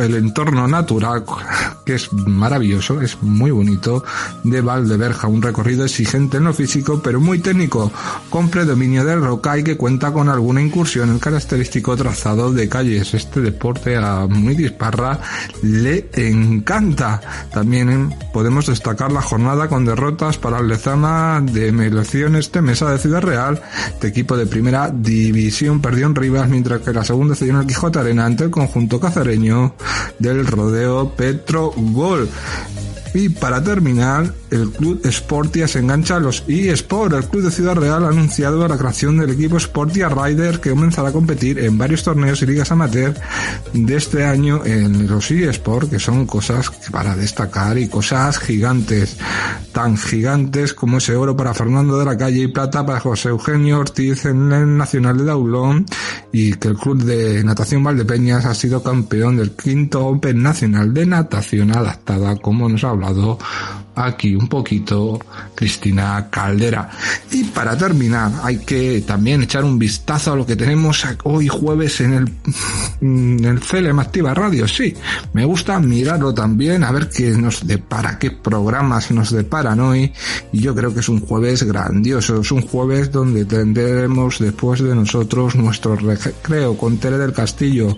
[0.00, 1.24] el entorno natural,
[1.84, 4.04] que es maravilloso, es muy bonito,
[4.44, 7.90] de Valdeberja, un recorrido exigente en lo físico, pero muy técnico,
[8.30, 13.14] con predominio del roca y que cuenta con alguna incursión en característico trazado de calles.
[13.14, 15.18] Este deporte a muy disparra
[15.62, 17.20] le encanta.
[17.52, 23.22] También podemos destacar la jornada con derrotas para el Lezama de Meleciones Temesa de Ciudad
[23.22, 23.60] Real,
[24.00, 27.66] de equipo de primera división perdió en Rivas, mientras que la segunda cedió en el
[27.66, 29.74] Quijote Arena ante el conjunto cazareño
[30.18, 32.28] del rodeo Petro Gol.
[33.14, 37.14] Y para terminar, el club Sportia se engancha a los eSport.
[37.14, 41.08] El club de Ciudad Real ha anunciado la creación del equipo Sportia Rider que comenzará
[41.08, 43.14] a competir en varios torneos y ligas amateur
[43.72, 49.16] de este año en los eSport, que son cosas para destacar y cosas gigantes.
[49.72, 53.78] Tan gigantes como ese oro para Fernando de la Calle y plata para José Eugenio
[53.78, 55.86] Ortiz en el Nacional de Daulón
[56.32, 61.06] y que el club de natación Valdepeñas ha sido campeón del quinto Open Nacional de
[61.06, 63.38] Natación Adaptada, como nos ha hablado
[64.04, 65.18] aquí un poquito
[65.54, 66.90] Cristina Caldera.
[67.30, 72.00] Y para terminar, hay que también echar un vistazo a lo que tenemos hoy jueves
[72.00, 72.32] en el,
[73.00, 74.66] en el CLM Activa Radio.
[74.68, 74.94] Sí,
[75.32, 80.12] me gusta mirarlo también, a ver qué nos depara, qué programas nos deparan hoy.
[80.52, 84.94] Y yo creo que es un jueves grandioso, es un jueves donde tendremos después de
[84.94, 87.96] nosotros nuestro recreo con Tele del Castillo,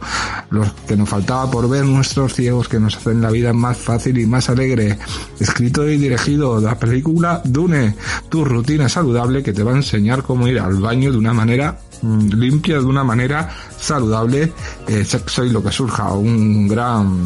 [0.51, 4.19] los que nos faltaba por ver, nuestros ciegos que nos hacen la vida más fácil
[4.19, 4.99] y más alegre.
[5.39, 7.95] Escrito y dirigido la película Dune,
[8.29, 11.79] tu rutina saludable que te va a enseñar cómo ir al baño de una manera
[12.03, 13.49] mm, limpia, de una manera
[13.79, 14.53] saludable,
[14.89, 17.25] eh, sexo lo que surja, un gran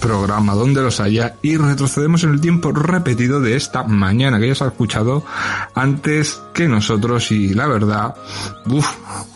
[0.00, 4.54] programa donde los haya y retrocedemos en el tiempo repetido de esta mañana que ya
[4.54, 5.24] se ha escuchado
[5.74, 8.14] antes que nosotros y la verdad,
[8.66, 8.88] uff,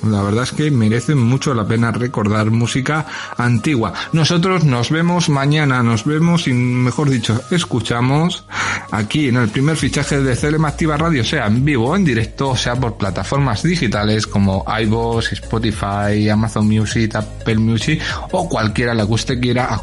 [0.05, 3.07] la verdad es que merece mucho la pena recordar música
[3.37, 3.93] antigua.
[4.13, 8.45] Nosotros nos vemos mañana, nos vemos y mejor dicho, escuchamos
[8.91, 12.57] aquí en el primer fichaje de CLM Activa Radio, sea en vivo o en directo,
[12.57, 18.03] sea por plataformas digitales como iVoox, Spotify, Amazon Music, Apple Music
[18.33, 19.81] o cualquiera la que usted quiera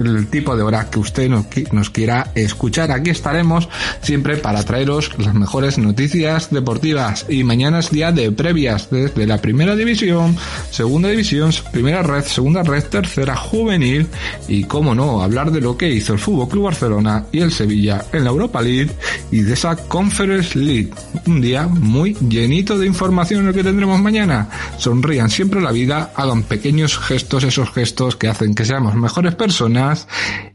[0.00, 2.90] el tipo de hora que usted nos, quiera escuchar.
[2.90, 3.68] Aquí estaremos
[4.00, 7.26] siempre para traeros las mejores noticias deportivas.
[7.28, 10.36] Y mañana es día de previas desde la primera división,
[10.70, 14.06] segunda división, primera red, segunda red, tercera juvenil.
[14.48, 18.04] Y cómo no, hablar de lo que hizo el Fútbol Club Barcelona y el Sevilla
[18.12, 18.90] en la Europa League
[19.30, 20.90] y de esa Conference League.
[21.26, 24.48] Un día muy llenito de información el que tendremos mañana.
[24.78, 29.91] Sonrían siempre la vida, hagan pequeños gestos, esos gestos que hacen que seamos mejores personas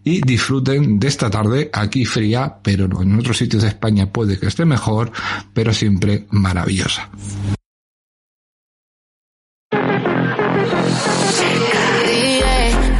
[0.04, 4.48] y disfruten de esta tarde aquí fría, pero en otros sitios de España puede que
[4.48, 5.12] esté mejor,
[5.54, 7.10] pero siempre maravillosa.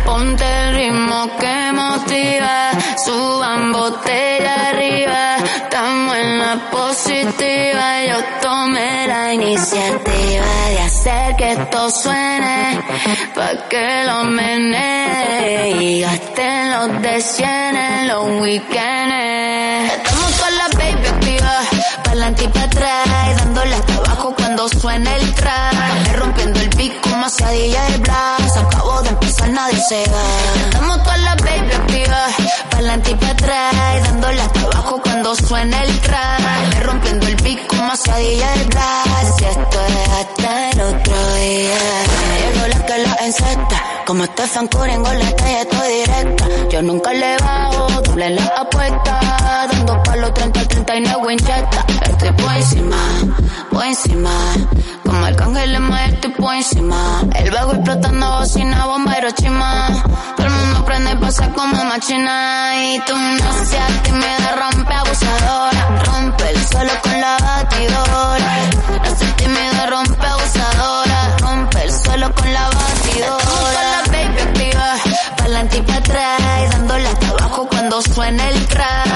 [0.08, 2.72] ponte el ritmo que motiva,
[3.06, 11.90] suban botella arriba, estamos en la positiva, yo tomé la iniciativa de hacer que esto
[11.92, 12.82] suene,
[13.38, 19.94] pa' que lo menee y gasten los de 100 en los weekends.
[19.98, 21.56] Estamos con la baby activa,
[22.04, 27.84] pa'lante y pa' atrás, dándole hasta abajo cuando suena el track, rompiendo el pico, masadilla
[27.90, 30.24] de blas, acabo de empezar, nadie se va.
[30.64, 32.28] Estamos con la baby activa,
[32.72, 38.52] pa'lante y pa' atrás, dándole hasta abajo cuando suena el track, rompiendo el pico, masadilla
[38.54, 41.78] de blas, si esto es hasta el otro día.
[42.40, 46.46] Llegó la que la encesta Como Stephen Curry en goleta y estoy directa.
[46.70, 49.20] Yo nunca le bajo, doble la apuesta.
[49.70, 51.86] Dando palos 30 30 y no Winchester.
[52.10, 52.98] Estoy por encima,
[53.70, 54.32] por encima.
[55.06, 57.24] Como Arcángel en estoy por encima.
[57.36, 59.88] El vago explotando bocina, bomba Hiroshima.
[60.36, 62.72] Todo el mundo prende y pasa como machina.
[62.76, 66.04] Y tú no seas tímida, rompe abusadora.
[66.06, 68.52] Rompe el suelo con la batidora.
[69.04, 71.38] No seas tímida, rompe abusadora.
[71.40, 73.46] Rompe el suelo con la batidora.
[73.46, 74.96] Con la baby activa,
[75.38, 76.42] pa'lante y pa' atrás.
[76.66, 79.07] Y dándole hasta abajo cuando suena el crack.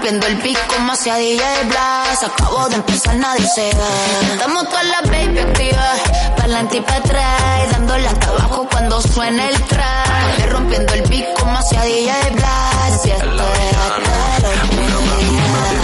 [0.00, 2.22] Rompiendo el pico como hacia DJ Blas.
[2.22, 4.32] Acabo de empezar, nadie se ve.
[4.32, 6.00] Estamos todas las baby activas,
[6.38, 7.66] pa'lante y pa' atrás.
[7.66, 10.52] Y dándole hasta abajo cuando suena el track.
[10.52, 13.04] Rompiendo el pico como hacia DJ Blas.
[13.04, 14.89] Y hasta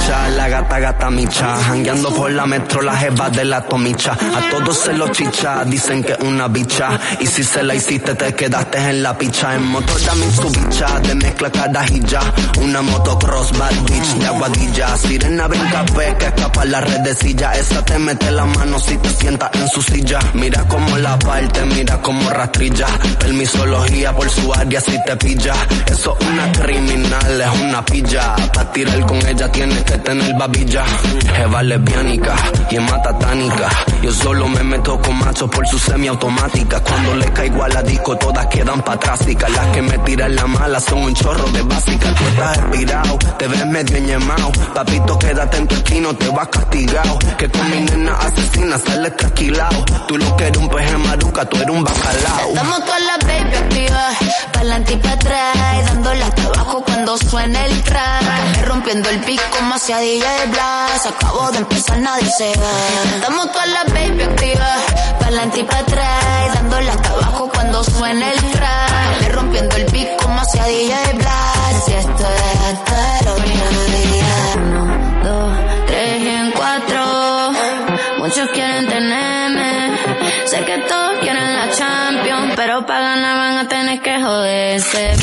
[0.09, 4.13] los la gata gata micha, jangueando por la metro la jeva de la tomicha.
[4.13, 6.99] A todos se lo chicha, dicen que una bicha.
[7.21, 9.55] Y si se la hiciste te quedaste en la picha.
[9.55, 12.21] En motor dame su bicha, de mezcla carajilla.
[12.61, 14.97] Una motocross bad bitch de aguadilla.
[14.97, 15.85] Sirena brinca
[16.19, 17.53] que escapa la redecilla.
[17.55, 20.19] Esa te mete la mano si te sientas en su silla.
[20.35, 22.87] Mira como la parte, mira como rastrilla.
[23.19, 25.55] Permisología por su área si te pilla.
[25.87, 28.37] Eso es una criminal, es una pilla.
[28.53, 30.85] Pa' tirar con ella tienes que tener babilla.
[31.37, 32.35] Jeva lesbiánica
[32.71, 33.69] y es matatánica.
[34.03, 36.81] Yo solo me meto con machos por su semiautomática.
[36.81, 39.51] Cuando le caigo a la disco todas quedan patrásicas.
[39.51, 42.15] Las que me tiran la mala son un chorro de básica.
[42.15, 44.53] Tú estás expirado, te ves medio ñemao.
[44.75, 47.19] Papito, quédate en tu esquino, te vas castigado.
[47.39, 49.85] Que con mi nena asesina sales trasquilado.
[50.09, 52.49] Tú lo que eres un peje maruca, tú eres un bacalao.
[52.49, 54.17] Estamos todas las baby activas,
[54.53, 58.67] pa'lante y pa' atrás, y dándole hasta abajo cuando suena el track.
[58.67, 63.15] Rompiendo el pico como hacia DJ Blas, acabo de empezar, nadie se ve.
[63.15, 64.81] Estamos todas las baby activas,
[65.21, 69.33] pa'lante y pa' atrás, dándole hasta abajo cuando suena el track.
[69.33, 73.35] Rompiendo el pico como hacia DJ Blas, y esto es hasta
[74.13, 74.57] días.
[74.57, 74.87] Uno,
[75.23, 77.53] dos, tres y en cuatro,
[78.19, 79.99] muchos quieren tenerme.
[80.47, 85.15] Sé que todos quieren la champion, pero para ganar van a tener que joderse.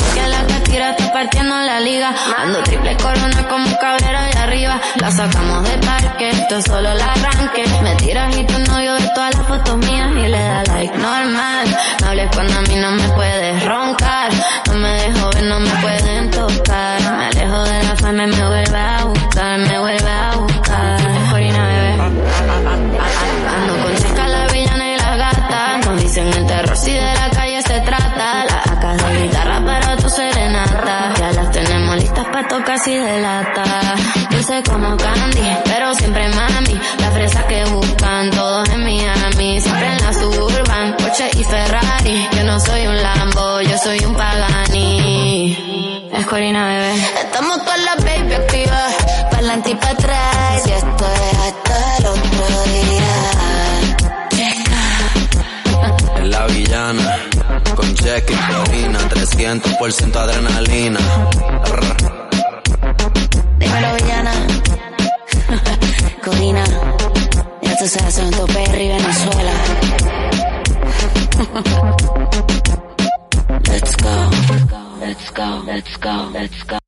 [0.74, 2.14] Catira está partiendo la liga.
[2.38, 4.80] Ando triple corona como cabrero de arriba.
[4.96, 7.64] La sacamos de parque, esto es solo el arranque.
[7.82, 11.66] Me tiras y tu novio ve todas las fotos mías y le da like normal.
[12.00, 14.30] No hables cuando a mí no me puedes roncar.
[14.66, 17.00] No me dejo ver, no me pueden tocar.
[17.18, 19.58] Me alejo de la fama y me vuelve a buscar,
[32.48, 33.64] tenemos listas para tocar si de lata.
[34.30, 36.80] Dulce como candy, pero siempre mami.
[36.98, 39.60] La fresa que buscan todos en Miami.
[39.60, 42.28] Siempre en la suburban, Porsche y Ferrari.
[42.36, 46.10] Yo no soy un Lambo, yo soy un Pagani.
[46.12, 46.94] Es Corina, bebé.
[47.24, 48.94] Estamos todas las baby activas.
[49.30, 50.66] Pa'lante y pa' atrás.
[50.66, 53.14] Y esto es hasta el otro día.
[56.16, 57.18] En la villana,
[57.74, 61.00] con cheque y clorina, 300% adrenalina.
[61.66, 62.13] Rr.
[63.74, 64.30] Dímelo, villana.
[66.24, 66.64] Corina.
[67.60, 69.52] Ya tú sabes, tu Perry, Venezuela.
[73.68, 74.30] Let's go.
[75.00, 75.62] Let's go.
[75.66, 76.30] Let's go.
[76.32, 76.83] Let's go.